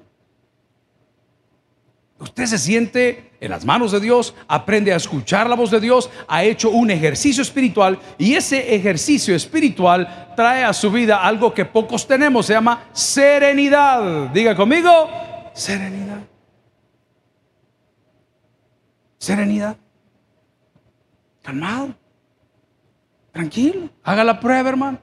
Usted 2.22 2.46
se 2.46 2.58
siente 2.58 3.32
en 3.40 3.50
las 3.50 3.64
manos 3.64 3.90
de 3.90 3.98
Dios, 3.98 4.32
aprende 4.46 4.92
a 4.92 4.96
escuchar 4.96 5.50
la 5.50 5.56
voz 5.56 5.72
de 5.72 5.80
Dios, 5.80 6.08
ha 6.28 6.44
hecho 6.44 6.70
un 6.70 6.88
ejercicio 6.92 7.42
espiritual 7.42 7.98
y 8.16 8.34
ese 8.34 8.76
ejercicio 8.76 9.34
espiritual 9.34 10.32
trae 10.36 10.62
a 10.62 10.72
su 10.72 10.92
vida 10.92 11.20
algo 11.20 11.52
que 11.52 11.64
pocos 11.64 12.06
tenemos, 12.06 12.46
se 12.46 12.52
llama 12.52 12.84
serenidad. 12.92 14.28
Diga 14.28 14.54
conmigo, 14.54 15.10
serenidad. 15.52 16.20
Serenidad. 19.18 19.76
Calmado. 21.42 21.92
Tranquilo. 23.32 23.90
Haga 24.04 24.22
la 24.22 24.38
prueba, 24.38 24.68
hermano. 24.68 25.01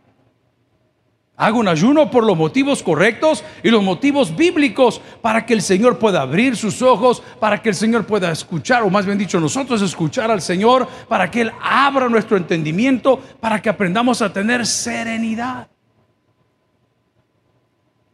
Haga 1.42 1.56
un 1.56 1.70
ayuno 1.70 2.12
por 2.12 2.26
los 2.26 2.36
motivos 2.36 2.84
correctos 2.84 3.46
y 3.64 3.70
los 3.70 3.82
motivos 3.82 4.36
bíblicos 4.36 5.00
para 5.22 5.46
que 5.46 5.54
el 5.54 5.62
Señor 5.62 5.98
pueda 5.98 6.20
abrir 6.20 6.58
sus 6.58 6.82
ojos, 6.82 7.24
para 7.40 7.62
que 7.62 7.70
el 7.70 7.76
Señor 7.76 8.06
pueda 8.06 8.30
escuchar, 8.30 8.84
o 8.84 8.90
más 8.90 9.06
bien 9.06 9.18
dicho, 9.18 9.40
nosotros 9.40 9.82
escuchar 9.82 10.30
al 10.32 10.42
Señor, 10.42 10.86
para 11.08 11.32
que 11.32 11.40
Él 11.40 11.52
abra 11.62 12.10
nuestro 12.10 12.36
entendimiento, 12.36 13.22
para 13.40 13.62
que 13.62 13.70
aprendamos 13.70 14.22
a 14.22 14.34
tener 14.34 14.68
serenidad. 14.68 15.70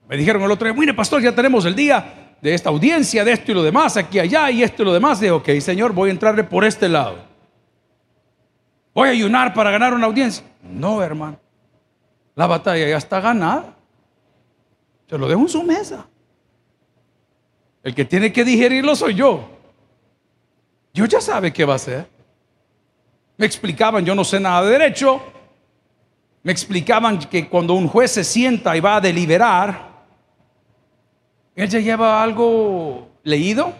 Me 0.07 0.17
dijeron 0.17 0.43
el 0.43 0.51
otro 0.51 0.67
día, 0.67 0.79
mire 0.79 0.93
pastor, 0.93 1.19
ya 1.19 1.33
tenemos 1.33 1.65
el 1.65 1.73
día 1.73 2.35
de 2.39 2.53
esta 2.53 2.69
audiencia, 2.69 3.25
de 3.25 3.31
esto 3.31 3.53
y 3.53 3.55
lo 3.55 3.63
demás, 3.63 3.97
aquí, 3.97 4.19
allá, 4.19 4.51
y 4.51 4.61
esto 4.61 4.83
y 4.83 4.85
lo 4.85 4.93
demás. 4.93 5.19
De, 5.19 5.31
ok, 5.31 5.49
Señor, 5.61 5.93
voy 5.93 6.09
a 6.09 6.13
entrarle 6.13 6.43
por 6.43 6.63
este 6.63 6.87
lado. 6.87 7.25
Voy 8.93 9.07
a 9.07 9.11
ayunar 9.13 9.51
para 9.55 9.71
ganar 9.71 9.95
una 9.95 10.05
audiencia. 10.05 10.45
No, 10.61 11.01
hermano. 11.01 11.39
La 12.35 12.47
batalla 12.47 12.87
ya 12.87 12.97
está 12.97 13.19
ganada. 13.21 13.75
Se 15.09 15.17
lo 15.17 15.27
dejo 15.27 15.41
en 15.41 15.49
su 15.49 15.63
mesa. 15.63 16.05
El 17.83 17.95
que 17.95 18.05
tiene 18.05 18.33
que 18.33 18.43
digerirlo 18.43 18.95
soy 18.95 19.13
yo. 19.15 19.47
Dios 20.93 21.07
ya 21.09 21.21
sabe 21.21 21.53
qué 21.53 21.65
va 21.65 21.73
a 21.73 21.75
hacer. 21.77 22.07
Me 23.37 23.45
explicaban, 23.45 24.05
yo 24.05 24.15
no 24.15 24.23
sé 24.23 24.39
nada 24.39 24.63
de 24.63 24.71
derecho. 24.71 25.21
Me 26.43 26.51
explicaban 26.51 27.19
que 27.19 27.47
cuando 27.47 27.73
un 27.73 27.87
juez 27.87 28.11
se 28.11 28.23
sienta 28.23 28.75
y 28.75 28.79
va 28.79 28.97
a 28.97 29.01
deliberar, 29.01 29.89
él 31.55 31.69
ya 31.69 31.79
lleva 31.79 32.21
algo 32.21 33.09
leído 33.23 33.73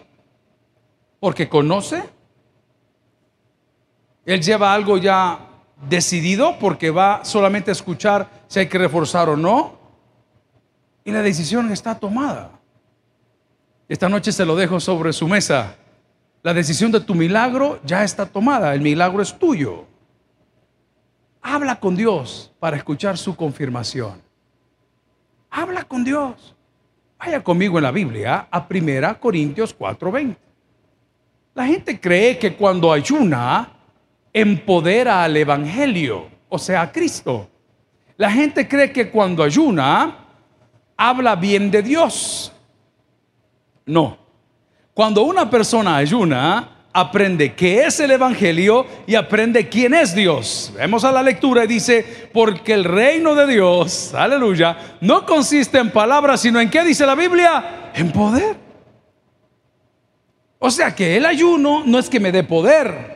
porque 1.20 1.48
conoce. 1.48 2.02
Él 4.24 4.42
lleva 4.42 4.72
algo 4.74 4.98
ya 4.98 5.38
decidido 5.88 6.58
porque 6.58 6.90
va 6.90 7.24
solamente 7.24 7.70
a 7.70 7.72
escuchar 7.72 8.35
si 8.48 8.60
hay 8.60 8.66
que 8.66 8.78
reforzar 8.78 9.28
o 9.28 9.36
no. 9.36 9.78
Y 11.04 11.12
la 11.12 11.22
decisión 11.22 11.70
está 11.70 11.98
tomada. 11.98 12.50
Esta 13.88 14.08
noche 14.08 14.32
se 14.32 14.44
lo 14.44 14.56
dejo 14.56 14.80
sobre 14.80 15.12
su 15.12 15.28
mesa. 15.28 15.76
La 16.42 16.52
decisión 16.52 16.90
de 16.90 17.00
tu 17.00 17.14
milagro 17.14 17.80
ya 17.84 18.02
está 18.04 18.26
tomada. 18.26 18.74
El 18.74 18.80
milagro 18.80 19.22
es 19.22 19.36
tuyo. 19.38 19.84
Habla 21.42 21.78
con 21.78 21.94
Dios 21.94 22.52
para 22.58 22.76
escuchar 22.76 23.16
su 23.16 23.36
confirmación. 23.36 24.20
Habla 25.50 25.84
con 25.84 26.02
Dios. 26.02 26.54
Vaya 27.18 27.42
conmigo 27.42 27.78
en 27.78 27.84
la 27.84 27.92
Biblia 27.92 28.48
a 28.50 28.66
1 28.68 29.20
Corintios 29.20 29.72
4:20. 29.76 30.36
La 31.54 31.66
gente 31.66 31.98
cree 31.98 32.38
que 32.38 32.54
cuando 32.54 32.92
ayuna 32.92 33.72
empodera 34.32 35.24
al 35.24 35.36
Evangelio, 35.36 36.28
o 36.48 36.58
sea, 36.58 36.82
a 36.82 36.92
Cristo. 36.92 37.48
La 38.16 38.30
gente 38.30 38.66
cree 38.66 38.92
que 38.92 39.10
cuando 39.10 39.42
ayuna, 39.42 40.16
habla 40.96 41.36
bien 41.36 41.70
de 41.70 41.82
Dios. 41.82 42.52
No. 43.84 44.18
Cuando 44.94 45.22
una 45.22 45.50
persona 45.50 45.96
ayuna, 45.96 46.76
aprende 46.92 47.54
qué 47.54 47.84
es 47.84 48.00
el 48.00 48.10
Evangelio 48.12 48.86
y 49.06 49.14
aprende 49.14 49.68
quién 49.68 49.92
es 49.92 50.14
Dios. 50.14 50.72
Vemos 50.74 51.04
a 51.04 51.12
la 51.12 51.22
lectura 51.22 51.64
y 51.64 51.66
dice, 51.66 52.30
porque 52.32 52.72
el 52.72 52.84
reino 52.84 53.34
de 53.34 53.46
Dios, 53.46 54.14
aleluya, 54.14 54.96
no 55.02 55.26
consiste 55.26 55.78
en 55.78 55.90
palabras, 55.90 56.40
sino 56.40 56.58
en 56.58 56.70
qué 56.70 56.82
dice 56.82 57.04
la 57.04 57.14
Biblia, 57.14 57.90
en 57.94 58.10
poder. 58.10 58.56
O 60.58 60.70
sea 60.70 60.94
que 60.94 61.18
el 61.18 61.26
ayuno 61.26 61.82
no 61.84 61.98
es 61.98 62.08
que 62.08 62.18
me 62.18 62.32
dé 62.32 62.42
poder, 62.42 63.15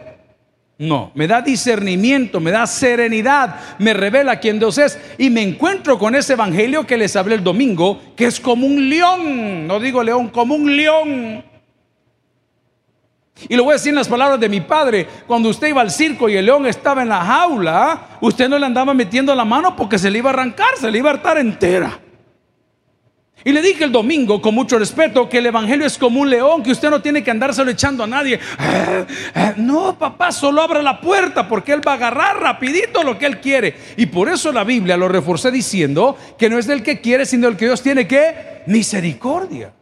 no, 0.81 1.13
me 1.15 1.27
da 1.27 1.43
discernimiento, 1.43 2.41
me 2.41 2.51
da 2.51 2.67
serenidad, 2.67 3.57
me 3.79 3.93
revela 3.93 4.41
quién 4.41 4.59
Dios 4.59 4.79
es 4.79 4.99
y 5.19 5.29
me 5.29 5.43
encuentro 5.43 5.99
con 5.99 6.15
ese 6.15 6.33
evangelio 6.33 6.87
que 6.87 6.97
les 6.97 7.15
hablé 7.17 7.35
el 7.35 7.45
domingo, 7.45 8.01
que 8.17 8.25
es 8.25 8.41
como 8.41 8.67
un 8.67 8.89
león, 8.89 9.67
no 9.67 9.79
digo 9.79 10.03
león, 10.03 10.29
como 10.29 10.55
un 10.55 10.75
león. 10.75 11.45
Y 13.47 13.57
lo 13.57 13.65
voy 13.65 13.73
a 13.73 13.75
decir 13.75 13.91
en 13.91 13.97
las 13.97 14.09
palabras 14.09 14.41
de 14.41 14.49
mi 14.49 14.63
padre, 14.63 15.07
cuando 15.27 15.51
usted 15.51 15.69
iba 15.69 15.83
al 15.83 15.91
circo 15.91 16.31
y 16.31 16.37
el 16.37 16.47
león 16.47 16.65
estaba 16.65 17.03
en 17.03 17.11
la 17.11 17.27
jaula, 17.27 18.17
usted 18.23 18.49
no 18.49 18.59
le 18.59 18.65
andaba 18.65 18.95
metiendo 18.95 19.35
la 19.35 19.45
mano 19.45 19.77
porque 19.77 19.99
se 19.99 20.11
le 20.11 20.17
iba 20.17 20.31
a 20.31 20.33
arrancar, 20.33 20.79
se 20.79 20.91
le 20.91 20.97
iba 20.97 21.11
a 21.11 21.13
hartar 21.13 21.37
entera. 21.37 22.01
Y 23.43 23.53
le 23.53 23.63
dije 23.63 23.85
el 23.85 23.93
domingo 23.93 24.43
con 24.43 24.55
mucho 24.55 24.79
respeto 24.79 25.29
que 25.29 25.39
el 25.39 25.47
Evangelio 25.47 25.87
es 25.87 25.97
como 25.97 26.21
un 26.21 26.29
león, 26.29 26.63
que 26.63 26.73
usted 26.73 26.91
no 26.91 27.01
tiene 27.01 27.25
que 27.25 27.31
andárselo 27.31 27.71
echando 27.71 28.05
a 28.05 28.07
nadie. 28.07 28.35
Eh, 28.35 29.07
eh, 29.35 29.55
no, 29.57 29.99
papá, 29.99 30.31
solo 30.31 30.61
abra 30.61 30.83
la 30.83 31.01
puerta 31.01 31.49
porque 31.49 31.73
Él 31.73 31.87
va 31.87 31.93
a 31.93 31.95
agarrar 31.95 32.39
rapidito 32.39 33.03
lo 33.03 33.19
que 33.19 33.25
Él 33.25 33.41
quiere. 33.41 33.75
Y 33.97 34.07
por 34.07 34.29
eso 34.29 34.53
la 34.53 34.63
Biblia 34.65 34.99
lo 34.99 35.09
reforcé 35.09 35.51
diciendo 35.51 36.19
que 36.39 36.51
no 36.51 36.59
es 36.59 36.67
del 36.67 36.83
que 36.83 37.01
quiere, 37.01 37.25
sino 37.25 37.47
del 37.47 37.57
que 37.57 37.65
Dios 37.65 37.83
tiene 37.83 38.07
que 38.07 38.63
misericordia. 38.67 39.73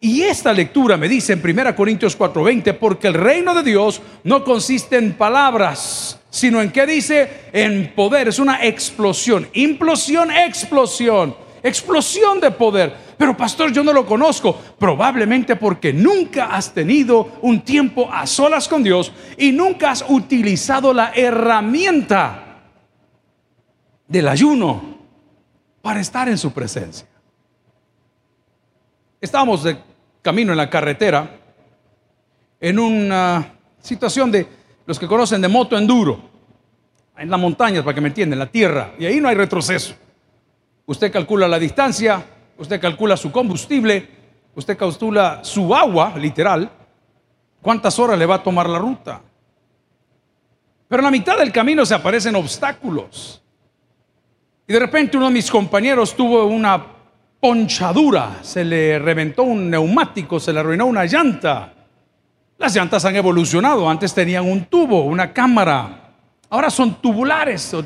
Y 0.00 0.22
esta 0.22 0.52
lectura 0.52 0.96
me 0.96 1.08
dice 1.08 1.32
en 1.32 1.40
1 1.40 1.76
Corintios 1.76 2.16
4:20, 2.16 2.72
porque 2.74 3.08
el 3.08 3.14
reino 3.14 3.54
de 3.54 3.62
Dios 3.62 4.00
no 4.24 4.42
consiste 4.42 4.96
en 4.96 5.12
palabras, 5.12 6.18
sino 6.30 6.60
en 6.60 6.72
qué 6.72 6.84
dice, 6.86 7.28
en 7.52 7.92
poder. 7.94 8.28
Es 8.28 8.40
una 8.40 8.64
explosión, 8.64 9.48
implosión, 9.54 10.30
explosión 10.32 11.47
explosión 11.62 12.40
de 12.40 12.50
poder. 12.50 12.94
Pero 13.16 13.36
pastor, 13.36 13.72
yo 13.72 13.82
no 13.82 13.92
lo 13.92 14.06
conozco. 14.06 14.56
Probablemente 14.78 15.56
porque 15.56 15.92
nunca 15.92 16.46
has 16.46 16.72
tenido 16.72 17.38
un 17.42 17.62
tiempo 17.62 18.08
a 18.12 18.26
solas 18.26 18.68
con 18.68 18.82
Dios 18.82 19.12
y 19.36 19.52
nunca 19.52 19.90
has 19.90 20.04
utilizado 20.08 20.92
la 20.92 21.12
herramienta 21.14 22.62
del 24.06 24.28
ayuno 24.28 24.98
para 25.82 26.00
estar 26.00 26.28
en 26.28 26.38
su 26.38 26.52
presencia. 26.52 27.06
Estábamos 29.20 29.64
de 29.64 29.78
camino 30.22 30.52
en 30.52 30.58
la 30.58 30.70
carretera 30.70 31.38
en 32.60 32.78
una 32.78 33.54
situación 33.80 34.30
de 34.30 34.46
los 34.86 34.98
que 34.98 35.06
conocen 35.06 35.40
de 35.40 35.48
moto 35.48 35.76
enduro, 35.76 36.20
en 37.16 37.30
las 37.30 37.40
montañas, 37.40 37.82
para 37.84 37.94
que 37.94 38.00
me 38.00 38.08
entiendan, 38.08 38.38
la 38.38 38.46
tierra, 38.46 38.94
y 38.98 39.06
ahí 39.06 39.20
no 39.20 39.28
hay 39.28 39.34
retroceso. 39.34 39.94
Usted 40.88 41.12
calcula 41.12 41.46
la 41.46 41.58
distancia, 41.58 42.24
usted 42.56 42.80
calcula 42.80 43.14
su 43.14 43.30
combustible, 43.30 44.08
usted 44.54 44.74
calcula 44.74 45.40
su 45.42 45.74
agua, 45.74 46.14
literal, 46.16 46.70
cuántas 47.60 47.98
horas 47.98 48.18
le 48.18 48.24
va 48.24 48.36
a 48.36 48.42
tomar 48.42 48.70
la 48.70 48.78
ruta. 48.78 49.20
Pero 50.88 51.00
en 51.00 51.04
la 51.04 51.10
mitad 51.10 51.36
del 51.36 51.52
camino 51.52 51.84
se 51.84 51.94
aparecen 51.94 52.34
obstáculos. 52.36 53.42
Y 54.66 54.72
de 54.72 54.78
repente 54.78 55.18
uno 55.18 55.26
de 55.26 55.34
mis 55.34 55.50
compañeros 55.50 56.16
tuvo 56.16 56.46
una 56.46 56.82
ponchadura, 57.38 58.38
se 58.40 58.64
le 58.64 58.98
reventó 58.98 59.42
un 59.42 59.68
neumático, 59.68 60.40
se 60.40 60.54
le 60.54 60.60
arruinó 60.60 60.86
una 60.86 61.04
llanta. 61.04 61.74
Las 62.56 62.74
llantas 62.74 63.04
han 63.04 63.14
evolucionado, 63.14 63.90
antes 63.90 64.14
tenían 64.14 64.50
un 64.50 64.64
tubo, 64.64 65.02
una 65.02 65.34
cámara, 65.34 66.14
ahora 66.48 66.70
son 66.70 66.94
tubulares, 66.94 67.76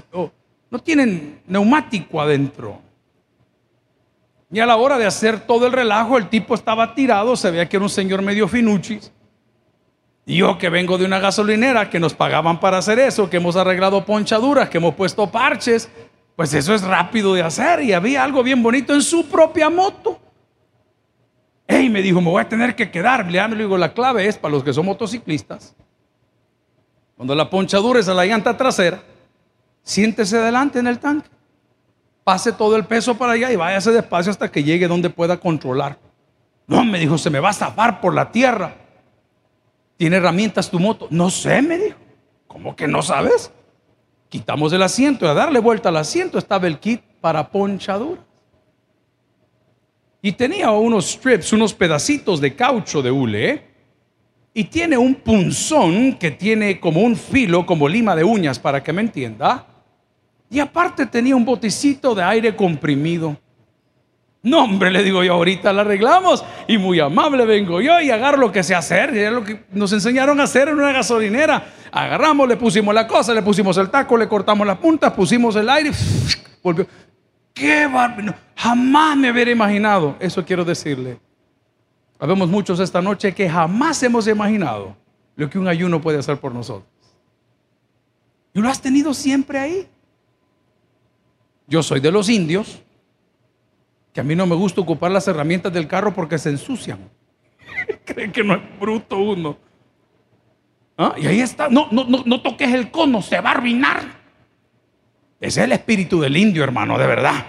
no 0.71 0.79
tienen 0.79 1.41
neumático 1.49 2.21
adentro. 2.21 2.92
Y 4.53 4.61
a 4.61 4.67
la 4.67 4.77
hora 4.77 4.99
de 4.99 5.07
hacer 5.07 5.41
todo 5.41 5.67
el 5.67 5.73
relajo, 5.73 6.19
el 6.19 6.29
tipo 6.29 6.55
estaba 6.55 6.95
tirado, 6.95 7.37
se 7.37 7.51
veía 7.51 7.67
que 7.71 7.77
era 7.79 7.85
un 7.85 7.91
señor 7.91 8.21
medio 8.21 8.47
finuchis. 8.47 9.11
Y 10.27 10.37
yo 10.37 10.59
que 10.59 10.69
vengo 10.69 10.99
de 10.99 11.07
una 11.07 11.19
gasolinera, 11.19 11.89
que 11.89 11.99
nos 11.99 12.13
pagaban 12.13 12.61
para 12.61 12.77
hacer 12.77 12.99
eso, 12.99 13.31
que 13.31 13.39
hemos 13.39 13.57
arreglado 13.57 14.05
ponchaduras, 14.05 14.69
que 14.69 14.77
hemos 14.77 14.95
puesto 14.95 15.27
parches, 15.31 15.91
pues 16.37 16.53
eso 16.53 16.75
es 16.75 16.83
rápido 16.83 17.33
de 17.33 17.43
hacer. 17.43 17.83
Y 17.83 17.95
había 17.95 18.23
algo 18.23 18.43
bien 18.43 18.63
bonito 18.63 18.93
en 18.93 19.01
su 19.01 19.27
propia 19.27 19.71
moto. 19.71 20.21
Ey, 21.67 21.89
me 21.89 22.03
dijo, 22.03 22.21
me 22.21 22.29
voy 22.29 22.43
a 22.43 22.49
tener 22.49 22.77
que 22.77 22.91
quedar. 22.91 23.31
Le 23.31 23.57
digo, 23.57 23.79
la 23.79 23.95
clave 23.95 24.27
es 24.29 24.37
para 24.37 24.53
los 24.53 24.63
que 24.63 24.75
son 24.75 24.85
motociclistas. 24.85 25.75
Cuando 27.17 27.35
la 27.35 27.49
ponchadura 27.49 28.01
es 28.01 28.09
a 28.09 28.15
la 28.15 28.27
llanta 28.27 28.55
trasera, 28.55 29.03
siéntese 29.83 30.37
adelante 30.37 30.79
en 30.79 30.89
el 30.89 30.99
tanque 30.99 31.29
pase 32.25 32.53
todo 32.53 32.77
el 32.77 32.85
peso 32.85 33.17
para 33.17 33.33
allá 33.33 33.51
y 33.51 33.57
váyase 33.57 33.91
despacio 33.91 34.31
hasta 34.31 34.51
que 34.51 34.63
llegue 34.63 34.89
donde 34.89 35.11
pueda 35.11 35.39
controlar. 35.39 35.99
No, 36.67 36.85
me 36.85 36.99
dijo, 36.99 37.19
se 37.19 37.31
me 37.31 37.41
va 37.41 37.51
a 37.51 37.55
zafar 37.55 38.01
por 38.01 38.15
la 38.15 38.31
tierra. 38.31 38.75
¿Tiene 39.97 40.17
herramientas 40.17 40.71
tu 40.71 40.79
moto? 40.79 41.07
No 41.11 41.31
sé, 41.31 41.61
me 41.63 41.79
dijo. 41.79 41.99
¿Cómo 42.47 42.77
que 42.77 42.87
no 42.87 43.03
sabes? 43.03 43.51
Quitamos 44.29 44.73
el 44.73 44.83
asiento 44.83 45.25
y 45.25 45.29
a 45.29 45.35
darle 45.35 45.59
vuelta 45.59 45.89
al 45.89 45.97
asiento 45.97 46.39
estaba 46.39 46.67
el 46.67 46.79
kit 46.79 47.03
para 47.21 47.51
ponchaduras. 47.51 48.25
Y 50.23 50.33
tenía 50.33 50.71
unos 50.71 51.11
strips, 51.11 51.53
unos 51.53 51.75
pedacitos 51.75 52.41
de 52.41 52.55
caucho 52.55 53.03
de 53.03 53.11
hule. 53.11 53.51
¿eh? 53.51 53.69
Y 54.55 54.65
tiene 54.65 54.97
un 54.97 55.17
punzón 55.17 56.15
que 56.15 56.31
tiene 56.31 56.79
como 56.79 57.01
un 57.01 57.17
filo, 57.17 57.67
como 57.67 57.89
lima 57.89 58.15
de 58.15 58.23
uñas, 58.23 58.59
para 58.59 58.83
que 58.83 58.93
me 58.93 59.03
entienda. 59.03 59.67
Y 60.53 60.61
aparte 60.61 61.07
tenía 61.07 61.35
un 61.35 61.47
botecito 61.47 62.15
de 62.15 62.23
aire 62.23 62.55
comprimido. 62.55 63.39
No, 64.43 64.65
hombre, 64.65 64.91
le 64.91 65.03
digo 65.03 65.25
yo, 65.25 65.33
ahorita 65.33 65.73
la 65.73 65.81
arreglamos 65.81 66.45
y 66.69 66.77
muy 66.77 67.01
amable 67.01 67.47
vengo 67.47 67.81
yo 67.81 67.99
y 68.03 68.11
agarro 68.11 68.37
lo 68.37 68.53
que 68.53 68.63
sé 68.63 68.75
hacer. 68.75 69.17
Es 69.17 69.33
lo 69.33 69.43
que 69.45 69.65
nos 69.73 69.95
enseñaron 69.95 70.39
a 70.41 70.43
hacer 70.43 70.69
en 70.69 70.75
una 70.75 70.93
gasolinera. 70.93 71.73
Agarramos, 71.91 72.47
le 72.47 72.59
pusimos 72.59 72.95
la 72.95 73.07
cosa, 73.07 73.33
le 73.33 73.41
pusimos 73.41 73.79
el 73.79 73.89
taco, 73.89 74.15
le 74.19 74.29
cortamos 74.29 74.67
las 74.67 74.77
puntas, 74.77 75.15
pusimos 75.15 75.57
el 75.57 75.71
aire. 75.71 75.91
¡Qué 77.55 77.87
bárbaro! 77.87 78.35
Jamás 78.55 79.17
me 79.17 79.31
hubiera 79.31 79.51
imaginado, 79.51 80.17
eso 80.21 80.45
quiero 80.45 80.67
decirle. 80.67 81.19
Habemos 82.19 82.51
muchos 82.51 82.79
esta 82.79 83.01
noche 83.01 83.33
que 83.33 83.49
jamás 83.49 84.03
hemos 84.03 84.29
imaginado 84.29 84.97
lo 85.35 85.49
que 85.49 85.59
un 85.59 85.67
ayuno 85.67 85.99
puede 86.03 86.19
hacer 86.19 86.37
por 86.37 86.53
nosotros. 86.53 86.91
Y 88.53 88.61
lo 88.61 88.69
has 88.69 88.83
tenido 88.83 89.15
siempre 89.15 89.59
ahí. 89.59 89.89
Yo 91.73 91.83
soy 91.83 92.01
de 92.01 92.11
los 92.11 92.29
indios 92.29 92.83
que 94.13 94.21
a 94.21 94.23
mí 94.23 94.37
no 94.37 94.45
me 94.45 94.55
gusta 94.55 94.83
ocupar 94.83 95.11
las 95.11 95.27
herramientas 95.27 95.73
del 95.73 95.89
carro 95.89 96.13
porque 96.13 96.37
se 96.37 96.51
ensucian. 96.51 96.99
Creen 98.05 98.31
que 98.31 98.45
no 98.45 98.57
es 98.57 98.61
bruto 98.79 99.17
uno. 99.17 99.57
¿Ah? 100.99 101.15
Y 101.17 101.27
ahí 101.27 101.41
está, 101.41 101.71
no, 101.71 101.89
no, 101.91 102.05
no, 102.05 102.25
no 102.27 102.43
toques 102.43 102.71
el 102.75 102.91
cono, 102.91 103.23
se 103.23 103.41
va 103.41 103.49
a 103.49 103.53
arruinar. 103.53 104.03
Ese 105.41 105.61
es 105.61 105.65
el 105.65 105.73
espíritu 105.73 106.21
del 106.21 106.37
indio, 106.37 106.63
hermano, 106.63 106.99
de 106.99 107.07
verdad. 107.07 107.47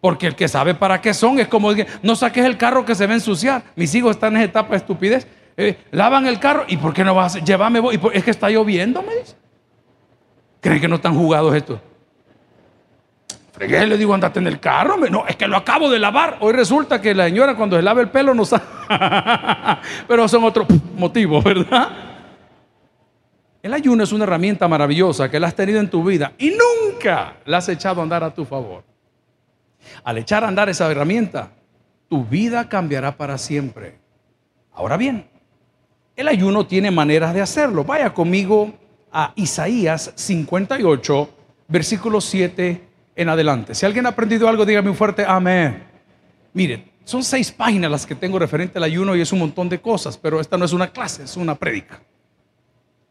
Porque 0.00 0.26
el 0.26 0.34
que 0.34 0.48
sabe 0.48 0.74
para 0.74 1.02
qué 1.02 1.12
son 1.12 1.38
es 1.38 1.48
como 1.48 1.72
no 2.02 2.16
saques 2.16 2.46
el 2.46 2.56
carro 2.56 2.86
que 2.86 2.94
se 2.94 3.06
va 3.06 3.12
a 3.12 3.16
ensuciar. 3.16 3.62
Mis 3.76 3.94
hijos 3.94 4.12
están 4.12 4.36
en 4.36 4.38
esa 4.38 4.44
etapa 4.46 4.70
de 4.70 4.76
estupidez. 4.78 5.28
Eh, 5.58 5.76
lavan 5.90 6.26
el 6.26 6.40
carro 6.40 6.64
y 6.66 6.78
¿por 6.78 6.94
qué 6.94 7.04
no 7.04 7.14
vas? 7.14 7.44
Llévame, 7.44 7.78
voy. 7.80 8.00
es 8.14 8.24
que 8.24 8.30
está 8.30 8.48
lloviendo, 8.48 9.02
me 9.02 9.16
dice. 9.16 9.36
¿Creen 10.62 10.80
que 10.80 10.88
no 10.88 10.96
están 10.96 11.14
jugados 11.14 11.54
estos? 11.54 11.78
Le 13.66 13.96
digo, 13.96 14.14
andate 14.14 14.38
en 14.38 14.46
el 14.46 14.60
carro. 14.60 14.96
No, 15.10 15.26
es 15.26 15.36
que 15.36 15.48
lo 15.48 15.56
acabo 15.56 15.90
de 15.90 15.98
lavar. 15.98 16.36
Hoy 16.40 16.52
resulta 16.52 17.00
que 17.00 17.14
la 17.14 17.24
señora 17.24 17.56
cuando 17.56 17.76
se 17.76 17.82
lava 17.82 18.00
el 18.00 18.10
pelo 18.10 18.34
no 18.34 18.44
sabe. 18.44 18.64
Pero 20.08 20.28
son 20.28 20.44
otros 20.44 20.66
motivos, 20.96 21.42
¿verdad? 21.42 21.88
El 23.62 23.74
ayuno 23.74 24.04
es 24.04 24.12
una 24.12 24.24
herramienta 24.24 24.68
maravillosa 24.68 25.30
que 25.30 25.40
la 25.40 25.48
has 25.48 25.54
tenido 25.54 25.80
en 25.80 25.90
tu 25.90 26.04
vida 26.04 26.32
y 26.38 26.50
nunca 26.50 27.36
la 27.44 27.58
has 27.58 27.68
echado 27.68 28.00
a 28.00 28.04
andar 28.04 28.22
a 28.22 28.32
tu 28.32 28.44
favor. 28.44 28.84
Al 30.04 30.18
echar 30.18 30.44
a 30.44 30.48
andar 30.48 30.68
esa 30.68 30.90
herramienta, 30.90 31.50
tu 32.08 32.24
vida 32.24 32.68
cambiará 32.68 33.16
para 33.16 33.36
siempre. 33.36 33.98
Ahora 34.72 34.96
bien, 34.96 35.28
el 36.14 36.28
ayuno 36.28 36.66
tiene 36.66 36.90
maneras 36.90 37.34
de 37.34 37.42
hacerlo. 37.42 37.84
Vaya 37.84 38.14
conmigo 38.14 38.72
a 39.12 39.32
Isaías 39.34 40.12
58, 40.14 41.30
versículo 41.68 42.20
7 42.20 42.87
en 43.18 43.28
adelante. 43.28 43.74
Si 43.74 43.84
alguien 43.84 44.06
ha 44.06 44.10
aprendido 44.10 44.48
algo, 44.48 44.64
dígame 44.64 44.90
un 44.90 44.96
fuerte 44.96 45.24
amén. 45.26 45.82
Mire, 46.52 46.92
son 47.04 47.24
seis 47.24 47.50
páginas 47.50 47.90
las 47.90 48.06
que 48.06 48.14
tengo 48.14 48.38
referente 48.38 48.78
al 48.78 48.84
ayuno 48.84 49.16
y 49.16 49.20
es 49.20 49.32
un 49.32 49.40
montón 49.40 49.68
de 49.68 49.80
cosas, 49.80 50.16
pero 50.16 50.40
esta 50.40 50.56
no 50.56 50.64
es 50.64 50.72
una 50.72 50.92
clase, 50.92 51.24
es 51.24 51.36
una 51.36 51.56
prédica. 51.56 52.00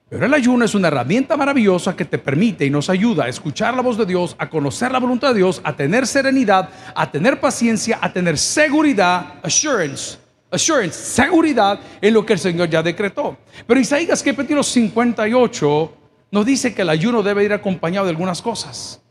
Pero 0.10 0.26
el 0.26 0.34
ayuno 0.34 0.64
es 0.64 0.74
una 0.74 0.88
herramienta 0.88 1.36
maravillosa 1.36 1.94
que 1.94 2.06
te 2.06 2.18
permite 2.18 2.66
y 2.66 2.70
nos 2.70 2.90
ayuda 2.90 3.26
a 3.26 3.28
escuchar 3.28 3.74
la 3.74 3.82
voz 3.82 3.98
de 3.98 4.06
Dios, 4.06 4.38
a 4.40 4.50
conocer 4.50 4.94
la 4.94 5.00
voluntad 5.00 5.34
de 5.34 5.40
Dios, 5.40 5.60
a 5.62 5.76
tener 5.76 6.08
serenidad, 6.08 6.70
a 6.96 7.12
tener 7.12 7.42
paciencia, 7.42 8.00
a 8.00 8.14
tener 8.14 8.38
seguridad, 8.38 9.34
assurance, 9.44 10.18
assurance, 10.50 10.98
seguridad 10.98 11.82
en 12.00 12.14
lo 12.14 12.26
que 12.26 12.32
el 12.32 12.40
Señor 12.40 12.70
ya 12.70 12.82
decretó. 12.82 13.36
Pero 13.68 13.78
Isaías 13.78 14.24
capítulo 14.24 14.64
58 14.64 15.94
nos 16.32 16.46
dice 16.46 16.74
que 16.74 16.84
el 16.84 16.90
ayuno 16.90 17.22
debe 17.22 17.44
ir 17.44 17.52
acompañado 17.52 18.06
de 18.06 18.12
algunas 18.12 18.42
cosas. 18.42 19.02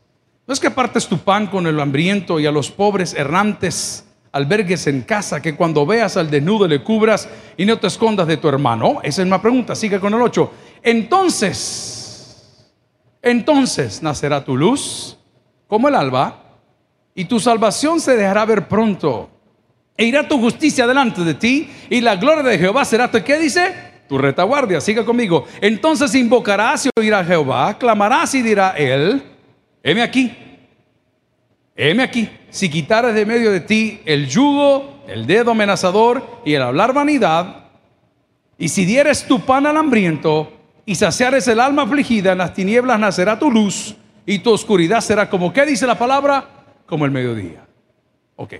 No 0.47 0.53
es 0.53 0.61
que 0.61 0.71
partes 0.71 1.05
tu 1.07 1.17
pan 1.17 1.47
con 1.47 1.67
el 1.67 1.77
hambriento 1.77 2.39
y 2.39 2.45
a 2.45 2.51
los 2.51 2.71
pobres 2.71 3.13
errantes 3.13 4.05
albergues 4.31 4.87
en 4.87 5.01
casa, 5.01 5.41
que 5.41 5.55
cuando 5.55 5.85
veas 5.85 6.15
al 6.15 6.29
desnudo 6.29 6.69
le 6.69 6.81
cubras 6.81 7.27
y 7.57 7.65
no 7.65 7.77
te 7.77 7.87
escondas 7.87 8.27
de 8.27 8.37
tu 8.37 8.47
hermano. 8.47 8.99
Esa 9.03 9.23
es 9.23 9.27
una 9.27 9.41
pregunta, 9.41 9.75
sigue 9.75 9.99
con 9.99 10.13
el 10.13 10.21
8. 10.21 10.51
Entonces, 10.83 12.65
entonces 13.21 14.01
nacerá 14.01 14.45
tu 14.45 14.55
luz 14.55 15.17
como 15.67 15.89
el 15.89 15.95
alba 15.95 16.43
y 17.13 17.25
tu 17.25 17.41
salvación 17.41 17.99
se 17.99 18.15
dejará 18.15 18.45
ver 18.45 18.69
pronto. 18.69 19.29
E 19.97 20.05
irá 20.05 20.25
tu 20.25 20.39
justicia 20.39 20.87
delante 20.87 21.25
de 21.25 21.33
ti 21.33 21.69
y 21.89 21.99
la 21.99 22.15
gloria 22.15 22.43
de 22.43 22.57
Jehová 22.57 22.85
será 22.85 23.11
tu, 23.11 23.21
¿qué 23.21 23.37
dice? 23.37 23.75
Tu 24.07 24.17
retaguardia, 24.17 24.79
siga 24.79 25.03
conmigo. 25.03 25.45
Entonces 25.59 26.15
invocarás 26.15 26.85
y 26.85 26.89
oirá 26.97 27.25
Jehová, 27.25 27.77
clamarás 27.77 28.33
y 28.33 28.41
dirá 28.41 28.69
él, 28.77 29.21
heme 29.87 30.01
aquí, 30.01 30.35
heme 31.73 32.03
aquí. 32.03 32.29
Si 32.49 32.69
quitares 32.69 33.15
de 33.15 33.25
medio 33.25 33.51
de 33.51 33.61
ti 33.61 34.01
el 34.03 34.27
yugo, 34.27 35.03
el 35.07 35.25
dedo 35.25 35.51
amenazador 35.51 36.41
y 36.43 36.53
el 36.53 36.61
hablar 36.61 36.93
vanidad, 36.93 37.69
y 38.57 38.67
si 38.67 38.83
dieres 38.83 39.25
tu 39.25 39.39
pan 39.39 39.65
al 39.65 39.77
hambriento 39.77 40.51
y 40.85 40.95
saciares 40.95 41.47
el 41.47 41.61
alma 41.61 41.83
afligida, 41.83 42.33
en 42.33 42.39
las 42.39 42.53
tinieblas 42.53 42.99
nacerá 42.99 43.39
tu 43.39 43.49
luz 43.49 43.95
y 44.25 44.39
tu 44.39 44.51
oscuridad 44.51 44.99
será 44.99 45.29
como, 45.29 45.53
¿qué 45.53 45.65
dice 45.65 45.87
la 45.87 45.97
palabra? 45.97 46.49
Como 46.85 47.05
el 47.05 47.11
mediodía. 47.11 47.65
Ok. 48.35 48.55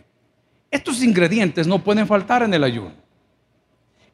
Estos 0.72 1.04
ingredientes 1.04 1.68
no 1.68 1.80
pueden 1.80 2.08
faltar 2.08 2.44
en 2.44 2.54
el 2.54 2.63
ayuno. 2.63 2.94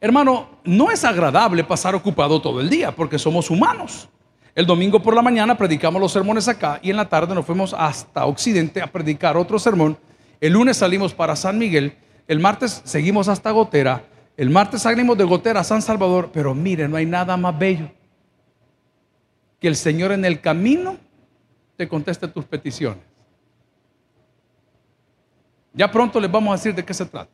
Hermano, 0.00 0.48
no 0.64 0.90
es 0.90 1.04
agradable 1.04 1.62
pasar 1.62 1.94
ocupado 1.94 2.42
todo 2.42 2.60
el 2.60 2.68
día 2.68 2.90
porque 2.90 3.20
somos 3.20 3.50
humanos. 3.50 4.08
El 4.54 4.66
domingo 4.66 5.02
por 5.02 5.16
la 5.16 5.22
mañana 5.22 5.56
predicamos 5.56 6.00
los 6.00 6.12
sermones 6.12 6.46
acá 6.46 6.78
y 6.80 6.90
en 6.90 6.96
la 6.96 7.08
tarde 7.08 7.34
nos 7.34 7.44
fuimos 7.44 7.74
hasta 7.76 8.24
Occidente 8.24 8.80
a 8.80 8.86
predicar 8.86 9.36
otro 9.36 9.58
sermón. 9.58 9.98
El 10.40 10.52
lunes 10.52 10.76
salimos 10.76 11.12
para 11.12 11.34
San 11.34 11.58
Miguel, 11.58 11.96
el 12.28 12.38
martes 12.38 12.80
seguimos 12.84 13.28
hasta 13.28 13.50
Gotera, 13.50 14.04
el 14.36 14.50
martes 14.50 14.82
salimos 14.82 15.18
de 15.18 15.24
Gotera 15.24 15.60
a 15.60 15.64
San 15.64 15.82
Salvador, 15.82 16.30
pero 16.32 16.54
mire, 16.54 16.86
no 16.86 16.96
hay 16.96 17.06
nada 17.06 17.36
más 17.36 17.58
bello 17.58 17.90
que 19.60 19.68
el 19.68 19.76
Señor 19.76 20.12
en 20.12 20.24
el 20.24 20.40
camino 20.40 20.98
te 21.76 21.88
conteste 21.88 22.28
tus 22.28 22.44
peticiones. 22.44 23.02
Ya 25.72 25.90
pronto 25.90 26.20
les 26.20 26.30
vamos 26.30 26.52
a 26.52 26.56
decir 26.56 26.74
de 26.74 26.84
qué 26.84 26.94
se 26.94 27.06
trata. 27.06 27.30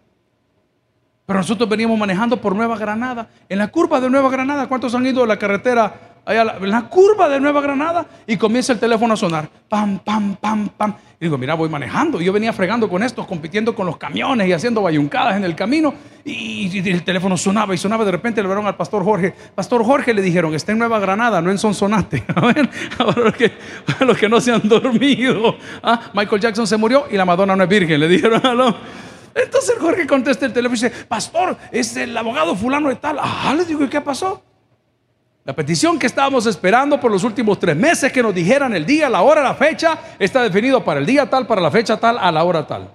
Pero 1.27 1.39
nosotros 1.39 1.69
veníamos 1.69 1.99
manejando 1.99 2.41
por 2.41 2.57
Nueva 2.57 2.79
Granada. 2.79 3.29
En 3.49 3.59
la 3.59 3.69
curva 3.69 4.01
de 4.01 4.09
Nueva 4.09 4.31
Granada, 4.31 4.67
¿cuántos 4.69 4.95
han 4.95 5.07
ido 5.07 5.23
a 5.23 5.27
la 5.27 5.39
carretera 5.39 6.10
en 6.31 6.71
la 6.71 6.83
curva 6.89 7.29
de 7.29 7.41
Nueva 7.41 7.61
Granada 7.61 8.07
y 8.27 8.37
comienza 8.37 8.73
el 8.73 8.79
teléfono 8.79 9.15
a 9.15 9.17
sonar. 9.17 9.49
Pam, 9.69 9.99
pam, 9.99 10.37
pam, 10.37 10.69
pam. 10.69 10.95
Y 11.21 11.27
digo, 11.27 11.37
mira, 11.37 11.55
voy 11.55 11.69
manejando. 11.69 12.21
Yo 12.21 12.33
venía 12.33 12.53
fregando 12.53 12.89
con 12.89 13.03
esto, 13.03 13.27
compitiendo 13.27 13.75
con 13.75 13.87
los 13.87 13.99
camiones 13.99 14.49
y 14.49 14.53
haciendo 14.53 14.81
bayuncadas 14.81 15.37
en 15.37 15.45
el 15.45 15.55
camino. 15.55 15.93
Y, 16.25 16.79
el 16.89 17.03
teléfono 17.03 17.37
sonaba 17.37 17.75
y 17.75 17.79
sonaba. 17.79 18.07
De 18.07 18.11
repente 18.11 18.41
le 18.41 18.49
vieron 18.49 18.67
al 18.67 18.77
pastor 18.77 19.05
Jorge. 19.05 19.35
Pastor 19.55 19.85
Jorge 19.85 20.15
le 20.15 20.23
dijeron, 20.23 20.55
está 20.55 20.73
en 20.73 20.79
Nueva 20.79 20.99
Granada, 20.99 21.43
no 21.43 21.51
en 21.51 21.59
Sonsonate. 21.59 22.25
A 22.35 22.41
ver, 22.41 22.71
ahora 22.99 23.21
los 23.25 23.35
que, 23.35 23.53
los 24.01 24.17
que 24.17 24.29
no 24.29 24.41
se 24.41 24.53
han 24.53 24.67
dormido. 24.67 25.57
Ah, 25.83 26.11
Michael 26.15 26.41
Jackson 26.41 26.67
se 26.67 26.79
murió 26.79 27.07
y 27.11 27.17
la 27.17 27.27
Madonna 27.27 27.55
no 27.55 27.65
es 27.65 27.69
virgen. 27.69 28.01
Le 28.01 28.09
dijeron 28.09 28.41
a 28.45 28.77
Entonces 29.35 29.77
Jorge 29.79 30.07
contesta 30.07 30.47
el 30.47 30.55
teléfono 30.55 30.79
y 30.79 30.83
dice, 30.83 31.05
pastor, 31.07 31.57
es 31.71 31.97
el 31.99 32.17
abogado 32.17 32.57
fulano 32.57 32.89
de 32.89 32.97
tal. 32.97 33.19
Ah, 33.21 33.55
le 33.55 33.67
digo, 33.67 33.85
¿y 33.85 33.89
qué 33.89 34.01
pasó? 34.01 34.43
La 35.45 35.55
petición 35.55 35.99
que 35.99 36.07
estábamos 36.07 36.45
esperando 36.47 37.01
por 37.01 37.11
los 37.11 37.25
últimos 37.25 37.59
tres 37.59 37.75
meses 37.75 38.13
que 38.13 38.23
nos 38.23 38.35
dijeran 38.35 38.75
el 38.75 38.85
día, 38.85 39.09
la 39.09 39.23
hora, 39.23 39.43
la 39.43 39.55
fecha, 39.55 39.99
está 40.19 40.43
definido 40.43 40.85
para 40.85 41.01
el 41.01 41.07
día 41.07 41.29
tal, 41.29 41.47
para 41.47 41.61
la 41.61 41.71
fecha 41.71 41.99
tal, 41.99 42.19
a 42.19 42.31
la 42.31 42.45
hora 42.45 42.67
tal. 42.67 42.93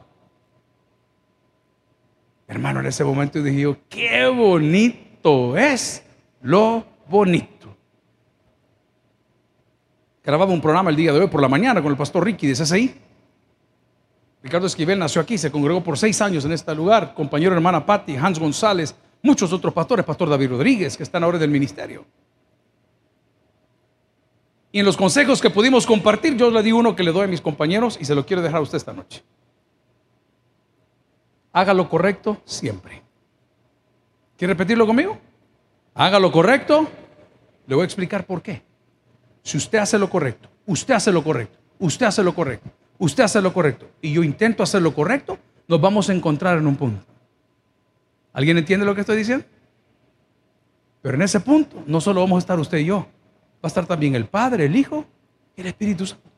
Hermano, 2.47 2.81
en 2.81 2.86
ese 2.86 3.03
momento 3.03 3.41
dije 3.41 3.62
yo, 3.62 3.77
qué 3.89 4.27
bonito 4.27 5.58
es 5.58 6.03
lo 6.43 6.86
bonito. 7.08 7.75
Grababa 10.23 10.53
un 10.53 10.62
programa 10.62 10.91
el 10.91 10.95
día 10.95 11.12
de 11.12 11.19
hoy 11.19 11.27
por 11.27 11.41
la 11.41 11.47
mañana 11.47 11.81
con 11.81 11.91
el 11.91 11.97
pastor 11.97 12.23
Ricky 12.23 12.47
de 12.47 12.53
CSI. 12.53 12.95
Ricardo 14.43 14.67
Esquivel 14.67 14.99
nació 14.99 15.21
aquí, 15.21 15.39
se 15.39 15.51
congregó 15.51 15.84
por 15.84 15.97
seis 15.97 16.21
años 16.21 16.45
en 16.45 16.51
este 16.51 16.75
lugar, 16.75 17.15
compañero 17.15 17.55
hermana 17.55 17.84
Patti, 17.84 18.15
Hans 18.15 18.38
González, 18.38 18.93
muchos 19.23 19.51
otros 19.51 19.73
pastores, 19.73 20.05
pastor 20.05 20.29
David 20.29 20.49
Rodríguez, 20.49 20.95
que 20.95 21.01
están 21.01 21.23
ahora 21.23 21.39
del 21.39 21.49
ministerio. 21.49 22.05
Y 24.76 24.80
en 24.80 24.86
los 24.86 24.98
consejos 24.98 25.40
que 25.40 25.50
pudimos 25.50 25.86
compartir, 25.86 26.36
yo 26.36 26.52
le 26.52 26.62
di 26.62 26.74
uno 26.74 26.98
que 26.98 27.04
le 27.04 27.14
doy 27.14 27.24
a 27.24 27.28
mis 27.28 27.40
compañeros 27.40 27.98
y 27.98 28.04
se 28.04 28.14
lo 28.14 28.26
quiero 28.26 28.42
dejar 28.42 28.58
a 28.58 28.62
usted 28.62 28.76
esta 28.76 28.92
noche. 28.92 29.24
Haga 31.54 31.74
lo 31.74 31.88
correcto 31.88 32.42
siempre. 32.44 33.02
¿Quiere 34.38 34.54
repetirlo 34.54 34.86
conmigo? 34.86 35.18
Haga 35.94 36.20
lo 36.20 36.30
correcto. 36.30 36.90
Le 37.68 37.76
voy 37.76 37.84
a 37.84 37.86
explicar 37.86 38.26
por 38.26 38.42
qué. 38.42 38.64
Si 39.44 39.56
usted 39.56 39.78
hace 39.78 39.98
lo 39.98 40.10
correcto 40.10 40.50
usted 40.66 40.94
hace 40.94 41.14
lo 41.14 41.24
correcto, 41.24 41.58
usted 41.80 42.06
hace 42.06 42.22
lo 42.22 42.36
correcto, 42.36 42.70
usted 42.98 43.24
hace 43.24 43.42
lo 43.42 43.54
correcto, 43.54 43.88
y 44.02 44.12
yo 44.12 44.24
intento 44.24 44.62
hacer 44.62 44.82
lo 44.82 44.94
correcto, 44.94 45.38
nos 45.70 45.80
vamos 45.80 46.10
a 46.10 46.14
encontrar 46.14 46.58
en 46.58 46.68
un 46.68 46.76
punto. 46.76 47.06
¿Alguien 48.34 48.58
entiende 48.58 48.86
lo 48.86 48.94
que 48.94 49.02
estoy 49.02 49.16
diciendo? 49.16 49.46
Pero 51.02 51.16
en 51.16 51.22
ese 51.22 51.40
punto 51.40 51.82
no 51.88 52.02
solo 52.02 52.20
vamos 52.20 52.36
a 52.36 52.40
estar 52.40 52.60
usted 52.60 52.80
y 52.80 52.86
yo, 52.86 53.08
a 53.65 53.69
estar 53.69 53.86
también 53.86 54.15
el 54.15 54.25
Padre, 54.25 54.65
el 54.65 54.75
Hijo 54.75 55.06
y 55.56 55.62
el 55.62 55.67
Espíritu 55.67 56.06
Santo. 56.06 56.30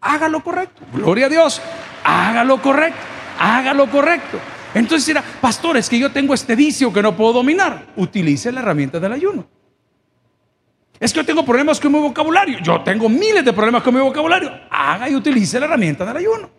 Haga 0.00 0.28
lo 0.28 0.42
correcto. 0.42 0.82
Gloria 0.92 1.26
a 1.26 1.28
Dios. 1.28 1.60
Haga 2.04 2.44
lo 2.44 2.60
correcto. 2.60 3.00
Haga 3.38 3.74
lo 3.74 3.90
correcto. 3.90 4.38
Entonces 4.74 5.06
dirá, 5.06 5.22
pastor, 5.40 5.76
es 5.76 5.88
que 5.88 5.98
yo 5.98 6.10
tengo 6.12 6.32
este 6.34 6.54
vicio 6.54 6.92
que 6.92 7.02
no 7.02 7.16
puedo 7.16 7.34
dominar. 7.34 7.86
Utilice 7.96 8.52
la 8.52 8.60
herramienta 8.60 9.00
del 9.00 9.12
ayuno. 9.12 9.46
Es 10.98 11.12
que 11.12 11.20
yo 11.20 11.26
tengo 11.26 11.44
problemas 11.44 11.80
con 11.80 11.92
mi 11.92 11.98
vocabulario. 11.98 12.58
Yo 12.62 12.82
tengo 12.82 13.08
miles 13.08 13.44
de 13.44 13.52
problemas 13.52 13.82
con 13.82 13.94
mi 13.94 14.00
vocabulario. 14.00 14.52
Haga 14.70 15.08
y 15.08 15.16
utilice 15.16 15.58
la 15.58 15.66
herramienta 15.66 16.04
del 16.04 16.16
ayuno. 16.16 16.50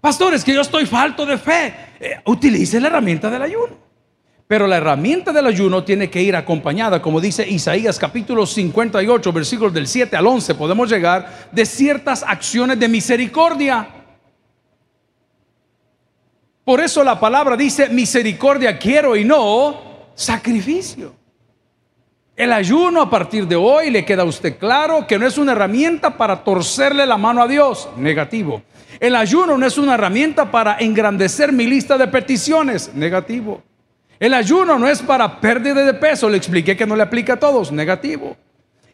Pastor, 0.00 0.34
es 0.34 0.42
que 0.42 0.54
yo 0.54 0.62
estoy 0.62 0.86
falto 0.86 1.24
de 1.24 1.38
fe. 1.38 1.74
Eh, 2.00 2.20
utilice 2.24 2.80
la 2.80 2.88
herramienta 2.88 3.30
del 3.30 3.42
ayuno. 3.42 3.91
Pero 4.52 4.66
la 4.66 4.76
herramienta 4.76 5.32
del 5.32 5.46
ayuno 5.46 5.82
tiene 5.82 6.10
que 6.10 6.20
ir 6.20 6.36
acompañada, 6.36 7.00
como 7.00 7.22
dice 7.22 7.48
Isaías 7.48 7.98
capítulo 7.98 8.44
58, 8.44 9.32
versículos 9.32 9.72
del 9.72 9.88
7 9.88 10.14
al 10.14 10.26
11, 10.26 10.54
podemos 10.56 10.90
llegar, 10.90 11.48
de 11.50 11.64
ciertas 11.64 12.22
acciones 12.22 12.78
de 12.78 12.86
misericordia. 12.86 13.88
Por 16.66 16.82
eso 16.82 17.02
la 17.02 17.18
palabra 17.18 17.56
dice 17.56 17.88
misericordia 17.88 18.78
quiero 18.78 19.16
y 19.16 19.24
no 19.24 20.10
sacrificio. 20.14 21.14
El 22.36 22.52
ayuno 22.52 23.00
a 23.00 23.08
partir 23.08 23.48
de 23.48 23.56
hoy 23.56 23.88
le 23.88 24.04
queda 24.04 24.20
a 24.20 24.26
usted 24.26 24.58
claro 24.58 25.06
que 25.06 25.18
no 25.18 25.26
es 25.26 25.38
una 25.38 25.52
herramienta 25.52 26.18
para 26.18 26.44
torcerle 26.44 27.06
la 27.06 27.16
mano 27.16 27.42
a 27.42 27.48
Dios, 27.48 27.88
negativo. 27.96 28.60
El 29.00 29.16
ayuno 29.16 29.56
no 29.56 29.64
es 29.64 29.78
una 29.78 29.94
herramienta 29.94 30.50
para 30.50 30.76
engrandecer 30.78 31.52
mi 31.52 31.66
lista 31.66 31.96
de 31.96 32.06
peticiones, 32.08 32.92
negativo. 32.92 33.62
El 34.22 34.34
ayuno 34.34 34.78
no 34.78 34.88
es 34.88 35.02
para 35.02 35.40
pérdida 35.40 35.84
de 35.84 35.94
peso, 35.94 36.28
le 36.28 36.36
expliqué 36.36 36.76
que 36.76 36.86
no 36.86 36.94
le 36.94 37.02
aplica 37.02 37.32
a 37.32 37.40
todos, 37.40 37.72
negativo. 37.72 38.36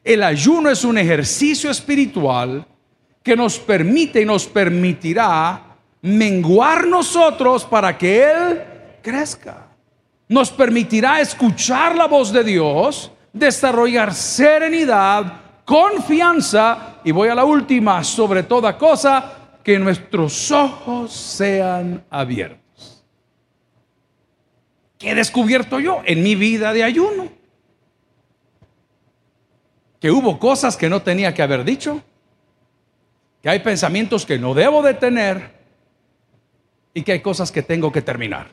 El 0.03 0.23
ayuno 0.23 0.71
es 0.71 0.85
un 0.85 0.97
ejercicio 0.97 1.71
espiritual 1.71 2.65
que 3.23 3.37
nos 3.37 3.59
permite 3.59 4.23
y 4.23 4.25
nos 4.25 4.47
permitirá 4.47 5.77
menguar 6.01 6.87
nosotros 6.87 7.67
para 7.67 7.99
que 7.99 8.25
Él 8.25 8.63
crezca. 9.03 9.67
Nos 10.29 10.51
permitirá 10.51 11.21
escuchar 11.21 11.95
la 11.95 12.07
voz 12.07 12.33
de 12.33 12.43
Dios, 12.43 13.13
desarrollar 13.31 14.15
serenidad, 14.15 15.43
confianza 15.67 17.01
y 17.05 17.11
voy 17.11 17.29
a 17.29 17.35
la 17.35 17.45
última, 17.45 18.03
sobre 18.03 18.45
toda 18.45 18.79
cosa, 18.79 19.51
que 19.63 19.79
nuestros 19.79 20.51
ojos 20.51 21.13
sean 21.13 22.03
abiertos. 22.09 22.68
¿Qué 24.99 25.13
he 25.13 25.15
descubierto 25.15 25.79
yo 25.79 26.03
en 26.05 26.23
mi 26.23 26.35
vida 26.35 26.73
de 26.73 26.83
ayuno? 26.83 27.29
Que 30.01 30.11
hubo 30.11 30.39
cosas 30.39 30.77
que 30.77 30.89
no 30.89 31.03
tenía 31.03 31.33
que 31.35 31.43
haber 31.43 31.65
dicho, 31.65 32.03
que 33.43 33.49
hay 33.49 33.61
pensamientos 33.61 34.27
que 34.27 34.39
no 34.39 34.55
debo 34.55 34.83
de 34.83 34.95
tener 34.95 35.53
y 36.95 37.03
que 37.03 37.13
hay 37.13 37.21
cosas 37.21 37.53
que 37.53 37.63
tengo 37.63 37.93
que 37.93 38.03
terminar. 38.03 38.49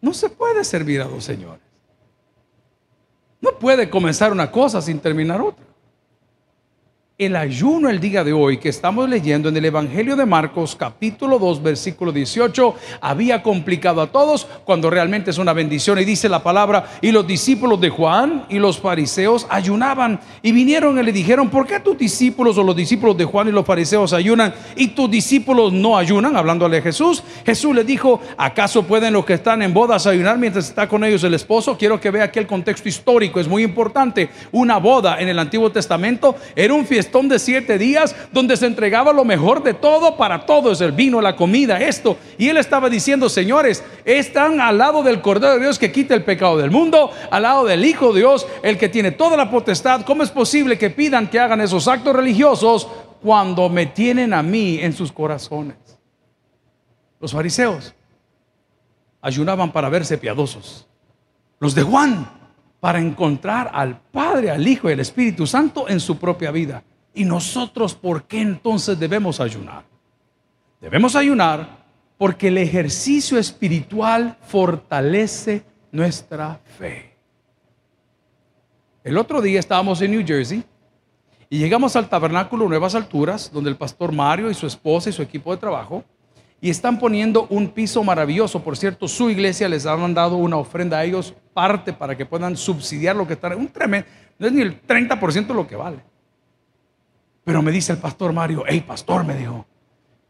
No 0.00 0.14
se 0.14 0.30
puede 0.30 0.64
servir 0.64 1.02
a 1.02 1.04
dos 1.04 1.24
señores. 1.24 1.60
No 3.40 3.58
puede 3.58 3.90
comenzar 3.90 4.32
una 4.32 4.50
cosa 4.50 4.80
sin 4.80 5.00
terminar 5.00 5.40
otra. 5.40 5.67
El 7.18 7.34
ayuno 7.34 7.90
el 7.90 7.98
día 7.98 8.22
de 8.22 8.32
hoy 8.32 8.58
que 8.58 8.68
estamos 8.68 9.08
leyendo 9.08 9.48
en 9.48 9.56
el 9.56 9.64
Evangelio 9.64 10.14
de 10.14 10.24
Marcos 10.24 10.76
capítulo 10.76 11.40
2 11.40 11.64
versículo 11.64 12.12
18 12.12 12.76
había 13.00 13.42
complicado 13.42 14.00
a 14.00 14.06
todos 14.06 14.46
cuando 14.64 14.88
realmente 14.88 15.32
es 15.32 15.38
una 15.38 15.52
bendición 15.52 15.98
y 15.98 16.04
dice 16.04 16.28
la 16.28 16.44
palabra 16.44 16.88
y 17.00 17.10
los 17.10 17.26
discípulos 17.26 17.80
de 17.80 17.90
Juan 17.90 18.46
y 18.48 18.60
los 18.60 18.78
fariseos 18.78 19.48
ayunaban 19.50 20.20
y 20.42 20.52
vinieron 20.52 20.96
y 20.96 21.02
le 21.02 21.10
dijeron 21.10 21.50
¿por 21.50 21.66
qué 21.66 21.80
tus 21.80 21.98
discípulos 21.98 22.56
o 22.56 22.62
los 22.62 22.76
discípulos 22.76 23.16
de 23.16 23.24
Juan 23.24 23.48
y 23.48 23.50
los 23.50 23.66
fariseos 23.66 24.12
ayunan 24.12 24.54
y 24.76 24.86
tus 24.86 25.10
discípulos 25.10 25.72
no 25.72 25.98
ayunan? 25.98 26.36
Hablándole 26.36 26.76
a 26.76 26.82
Jesús 26.82 27.24
Jesús 27.44 27.74
le 27.74 27.82
dijo 27.82 28.20
¿acaso 28.36 28.84
pueden 28.84 29.14
los 29.14 29.24
que 29.24 29.34
están 29.34 29.62
en 29.62 29.74
bodas 29.74 30.06
ayunar 30.06 30.38
mientras 30.38 30.68
está 30.68 30.88
con 30.88 31.02
ellos 31.02 31.24
el 31.24 31.34
esposo? 31.34 31.76
Quiero 31.76 31.98
que 31.98 32.12
vea 32.12 32.26
aquí 32.26 32.38
el 32.38 32.46
contexto 32.46 32.88
histórico 32.88 33.40
es 33.40 33.48
muy 33.48 33.64
importante 33.64 34.30
una 34.52 34.76
boda 34.76 35.18
en 35.18 35.28
el 35.28 35.40
Antiguo 35.40 35.72
Testamento 35.72 36.36
era 36.54 36.72
un 36.72 36.86
fiesta 36.86 37.07
de 37.10 37.38
siete 37.38 37.78
días 37.78 38.14
donde 38.32 38.56
se 38.56 38.66
entregaba 38.66 39.12
lo 39.12 39.24
mejor 39.24 39.62
de 39.62 39.74
todo 39.74 40.16
para 40.16 40.46
todos, 40.46 40.80
el 40.80 40.92
vino, 40.92 41.20
la 41.20 41.34
comida, 41.34 41.80
esto. 41.80 42.16
Y 42.36 42.48
él 42.48 42.56
estaba 42.56 42.88
diciendo, 42.88 43.28
señores, 43.28 43.82
están 44.04 44.60
al 44.60 44.78
lado 44.78 45.02
del 45.02 45.20
Cordero 45.20 45.54
de 45.54 45.60
Dios 45.60 45.78
que 45.78 45.90
quita 45.90 46.14
el 46.14 46.24
pecado 46.24 46.56
del 46.56 46.70
mundo, 46.70 47.10
al 47.30 47.42
lado 47.42 47.64
del 47.64 47.84
Hijo 47.84 48.12
de 48.12 48.20
Dios, 48.20 48.46
el 48.62 48.78
que 48.78 48.88
tiene 48.88 49.10
toda 49.10 49.36
la 49.36 49.50
potestad. 49.50 50.02
¿Cómo 50.02 50.22
es 50.22 50.30
posible 50.30 50.78
que 50.78 50.90
pidan 50.90 51.28
que 51.28 51.40
hagan 51.40 51.60
esos 51.60 51.88
actos 51.88 52.14
religiosos 52.14 52.86
cuando 53.22 53.68
me 53.68 53.86
tienen 53.86 54.32
a 54.32 54.42
mí 54.42 54.78
en 54.80 54.92
sus 54.92 55.10
corazones? 55.10 55.76
Los 57.20 57.32
fariseos 57.32 57.94
ayunaban 59.20 59.72
para 59.72 59.88
verse 59.88 60.18
piadosos. 60.18 60.86
Los 61.58 61.74
de 61.74 61.82
Juan 61.82 62.38
para 62.80 63.00
encontrar 63.00 63.70
al 63.72 64.00
Padre, 64.00 64.50
al 64.50 64.66
Hijo 64.66 64.88
y 64.88 64.92
al 64.92 65.00
Espíritu 65.00 65.46
Santo 65.46 65.88
en 65.88 66.00
su 66.00 66.18
propia 66.18 66.50
vida. 66.50 66.82
¿Y 67.18 67.24
nosotros 67.24 67.96
por 67.96 68.28
qué 68.28 68.40
entonces 68.40 68.96
debemos 68.96 69.40
ayunar? 69.40 69.82
Debemos 70.80 71.16
ayunar 71.16 71.84
porque 72.16 72.46
el 72.46 72.58
ejercicio 72.58 73.38
espiritual 73.38 74.36
fortalece 74.42 75.64
nuestra 75.90 76.60
fe. 76.78 77.16
El 79.02 79.18
otro 79.18 79.42
día 79.42 79.58
estábamos 79.58 80.00
en 80.00 80.12
New 80.12 80.24
Jersey 80.24 80.62
y 81.50 81.58
llegamos 81.58 81.96
al 81.96 82.08
tabernáculo 82.08 82.68
Nuevas 82.68 82.94
Alturas, 82.94 83.50
donde 83.52 83.70
el 83.70 83.76
pastor 83.76 84.12
Mario 84.12 84.48
y 84.48 84.54
su 84.54 84.68
esposa 84.68 85.10
y 85.10 85.12
su 85.12 85.22
equipo 85.22 85.50
de 85.50 85.58
trabajo, 85.58 86.04
y 86.60 86.70
están 86.70 87.00
poniendo 87.00 87.48
un 87.50 87.66
piso 87.66 88.04
maravilloso. 88.04 88.62
Por 88.62 88.76
cierto, 88.76 89.08
su 89.08 89.28
iglesia 89.28 89.68
les 89.68 89.86
ha 89.86 89.96
mandado 89.96 90.36
una 90.36 90.56
ofrenda 90.56 90.98
a 90.98 91.04
ellos, 91.04 91.34
parte 91.52 91.92
para 91.92 92.16
que 92.16 92.26
puedan 92.26 92.56
subsidiar 92.56 93.16
lo 93.16 93.26
que 93.26 93.32
están. 93.32 93.58
Un 93.58 93.66
tremendo, 93.66 94.06
no 94.38 94.46
es 94.46 94.52
ni 94.52 94.62
el 94.62 94.80
30% 94.86 95.48
de 95.48 95.54
lo 95.54 95.66
que 95.66 95.74
vale. 95.74 96.07
Pero 97.48 97.62
me 97.62 97.72
dice 97.72 97.92
el 97.92 97.98
pastor 97.98 98.34
Mario, 98.34 98.62
hey 98.68 98.84
pastor, 98.86 99.24
me 99.24 99.34
dijo, 99.34 99.64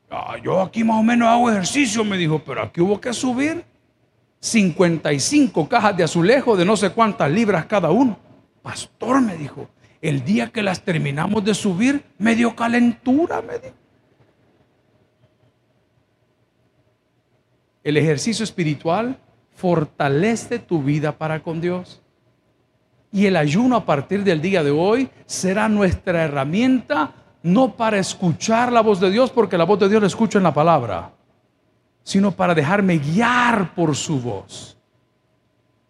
ah, 0.09 0.37
yo 0.41 0.61
aquí 0.61 0.85
más 0.85 1.01
o 1.01 1.03
menos 1.03 1.27
hago 1.27 1.51
ejercicio, 1.51 2.05
me 2.05 2.17
dijo, 2.17 2.41
pero 2.47 2.63
aquí 2.63 2.81
hubo 2.81 3.01
que 3.01 3.13
subir 3.13 3.65
55 4.39 5.69
cajas 5.69 5.97
de 5.97 6.05
azulejo 6.05 6.57
de 6.57 6.65
no 6.65 6.77
sé 6.77 6.91
cuántas 6.91 7.29
libras 7.29 7.67
cada 7.67 7.91
uno. 7.91 8.17
Pastor, 8.63 9.21
me 9.21 9.37
dijo, 9.37 9.69
el 10.01 10.25
día 10.25 10.53
que 10.53 10.63
las 10.63 10.85
terminamos 10.85 11.45
de 11.45 11.55
subir, 11.55 12.05
me 12.19 12.37
dio 12.37 12.55
calentura, 12.55 13.43
me 13.43 13.59
dijo. 13.59 13.75
El 17.83 17.97
ejercicio 17.97 18.45
espiritual 18.45 19.19
fortalece 19.57 20.61
tu 20.61 20.85
vida 20.85 21.19
para 21.19 21.43
con 21.43 21.61
Dios. 21.61 22.01
Y 23.13 23.27
el 23.27 23.37
ayuno 23.37 23.77
a 23.77 23.85
partir 23.85 24.23
del 24.23 24.41
día 24.41 24.63
de 24.63 24.71
hoy 24.71 25.09
será 25.27 25.69
nuestra 25.69 26.25
herramienta 26.25 27.13
no 27.43 27.75
para 27.75 27.99
escuchar 27.99 28.73
la 28.73 28.81
voz 28.81 29.01
de 29.01 29.11
Dios, 29.11 29.31
porque 29.31 29.57
la 29.57 29.65
voz 29.65 29.79
de 29.79 29.89
Dios 29.89 30.01
la 30.01 30.09
escucho 30.09 30.39
en 30.39 30.45
la 30.45 30.53
palabra, 30.53 31.13
sino 32.03 32.33
para 32.33 32.55
dejarme 32.55 32.99
guiar 32.99 33.75
por 33.75 33.95
su 33.97 34.21
voz. 34.21 34.77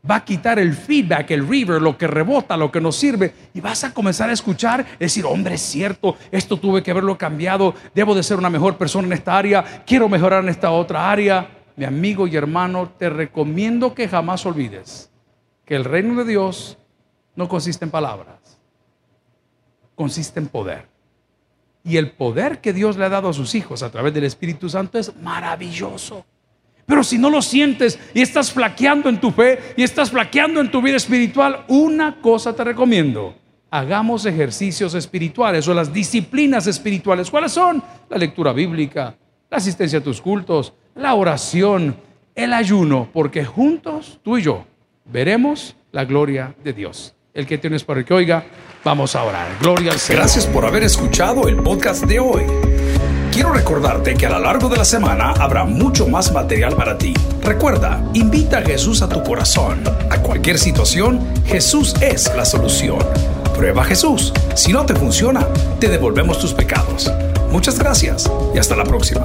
Va 0.09 0.17
a 0.17 0.25
quitar 0.25 0.59
el 0.59 0.75
feedback, 0.75 1.33
el 1.33 1.47
river, 1.47 1.83
lo 1.83 1.99
que 1.99 2.07
rebota, 2.07 2.57
lo 2.57 2.71
que 2.71 2.81
nos 2.81 2.97
sirve, 2.97 3.35
y 3.53 3.61
vas 3.61 3.83
a 3.83 3.93
comenzar 3.93 4.31
a 4.31 4.33
escuchar, 4.33 4.87
decir, 4.99 5.25
hombre, 5.27 5.55
es 5.55 5.63
cierto, 5.63 6.17
esto 6.31 6.57
tuve 6.59 6.83
que 6.83 6.93
haberlo 6.93 7.19
cambiado, 7.19 7.75
debo 7.95 8.15
de 8.15 8.23
ser 8.23 8.39
una 8.39 8.51
mejor 8.51 8.77
persona 8.77 9.09
en 9.09 9.15
esta 9.15 9.37
área, 9.37 9.83
quiero 9.85 10.09
mejorar 10.09 10.45
en 10.45 10.51
esta 10.51 10.71
otra 10.71 11.11
área. 11.11 11.51
Mi 11.77 11.85
amigo 11.85 12.27
y 12.27 12.37
hermano, 12.37 12.91
te 12.99 13.09
recomiendo 13.09 13.95
que 13.95 14.09
jamás 14.09 14.47
olvides 14.47 15.11
que 15.65 15.77
el 15.77 15.85
reino 15.85 16.15
de 16.15 16.31
Dios 16.31 16.79
no 17.39 17.49
consiste 17.49 17.85
en 17.85 17.93
palabras, 17.93 18.59
consiste 19.95 20.41
en 20.41 20.49
poder. 20.49 20.89
Y 21.85 21.97
el 21.97 22.11
poder 22.11 22.61
que 22.61 22.73
Dios 22.73 22.97
le 22.97 23.05
ha 23.05 23.09
dado 23.09 23.29
a 23.29 23.33
sus 23.33 23.55
hijos 23.55 23.85
a 23.85 23.93
través 23.93 24.13
del 24.13 24.25
Espíritu 24.25 24.69
Santo 24.69 24.99
es 24.99 25.15
maravilloso. 25.23 26.27
Pero 26.85 27.05
si 27.05 27.17
no 27.17 27.31
lo 27.31 27.41
sientes 27.41 27.97
y 28.13 28.23
estás 28.23 28.51
flaqueando 28.51 29.09
en 29.09 29.21
tu 29.21 29.31
fe 29.31 29.61
y 29.77 29.85
estás 29.85 30.11
flaqueando 30.11 30.61
en 30.61 30.69
tu 30.69 30.83
vida 30.83 30.97
espiritual, 30.97 31.65
una 31.69 32.21
cosa 32.21 32.57
te 32.57 32.65
recomiendo. 32.65 33.37
Hagamos 33.71 34.27
ejercicios 34.27 34.95
espirituales 34.95 35.69
o 35.69 35.75
las 35.75 35.93
disciplinas 35.93 36.67
espirituales. 36.67 37.31
¿Cuáles 37.31 37.53
son? 37.53 37.81
La 38.11 38.19
lectura 38.19 38.53
bíblica, 38.53 39.17
la 39.49 39.59
asistencia 39.59 40.01
a 40.01 40.03
tus 40.03 40.21
cultos, 40.21 40.73
la 40.97 41.15
oración, 41.15 41.95
el 42.35 42.53
ayuno, 42.53 43.09
porque 43.13 43.45
juntos 43.45 44.19
tú 44.25 44.39
y 44.39 44.43
yo 44.43 44.67
veremos 45.05 45.77
la 45.93 46.05
gloria 46.05 46.57
de 46.65 46.73
Dios. 46.73 47.15
El 47.39 47.47
que 47.47 47.57
tienes 47.57 47.85
para 47.85 48.03
que 48.03 48.13
oiga, 48.13 48.43
vamos 48.83 49.15
a 49.15 49.23
orar. 49.23 49.47
Gloria 49.61 49.93
al 49.93 50.01
Señor. 50.01 50.23
Gracias 50.23 50.45
por 50.45 50.67
haber 50.67 50.83
escuchado 50.83 51.47
el 51.47 51.55
podcast 51.59 52.03
de 52.03 52.19
hoy. 52.19 52.43
Quiero 53.31 53.53
recordarte 53.53 54.15
que 54.15 54.27
a 54.27 54.31
lo 54.31 54.41
largo 54.41 54.69
de 54.69 54.77
la 54.77 54.85
semana 54.85 55.31
habrá 55.39 55.63
mucho 55.63 56.09
más 56.09 56.33
material 56.33 56.75
para 56.75 56.99
ti. 56.99 57.15
Recuerda, 57.45 58.03
invita 58.13 58.59
a 58.59 58.63
Jesús 58.63 59.03
a 59.03 59.09
tu 59.09 59.23
corazón. 59.23 59.85
A 60.11 60.21
cualquier 60.21 60.59
situación, 60.59 61.21
Jesús 61.47 61.95
es 62.01 62.29
la 62.35 62.45
solución. 62.45 62.99
Prueba 63.55 63.85
Jesús. 63.85 64.33
Si 64.57 64.73
no 64.73 64.85
te 64.85 64.97
funciona, 64.97 65.47
te 65.79 65.89
devolvemos 65.89 66.41
tus 66.41 66.53
pecados. 66.53 67.09
Muchas 67.53 67.79
gracias 67.79 68.29
y 68.53 68.59
hasta 68.59 68.75
la 68.75 68.83
próxima. 68.83 69.25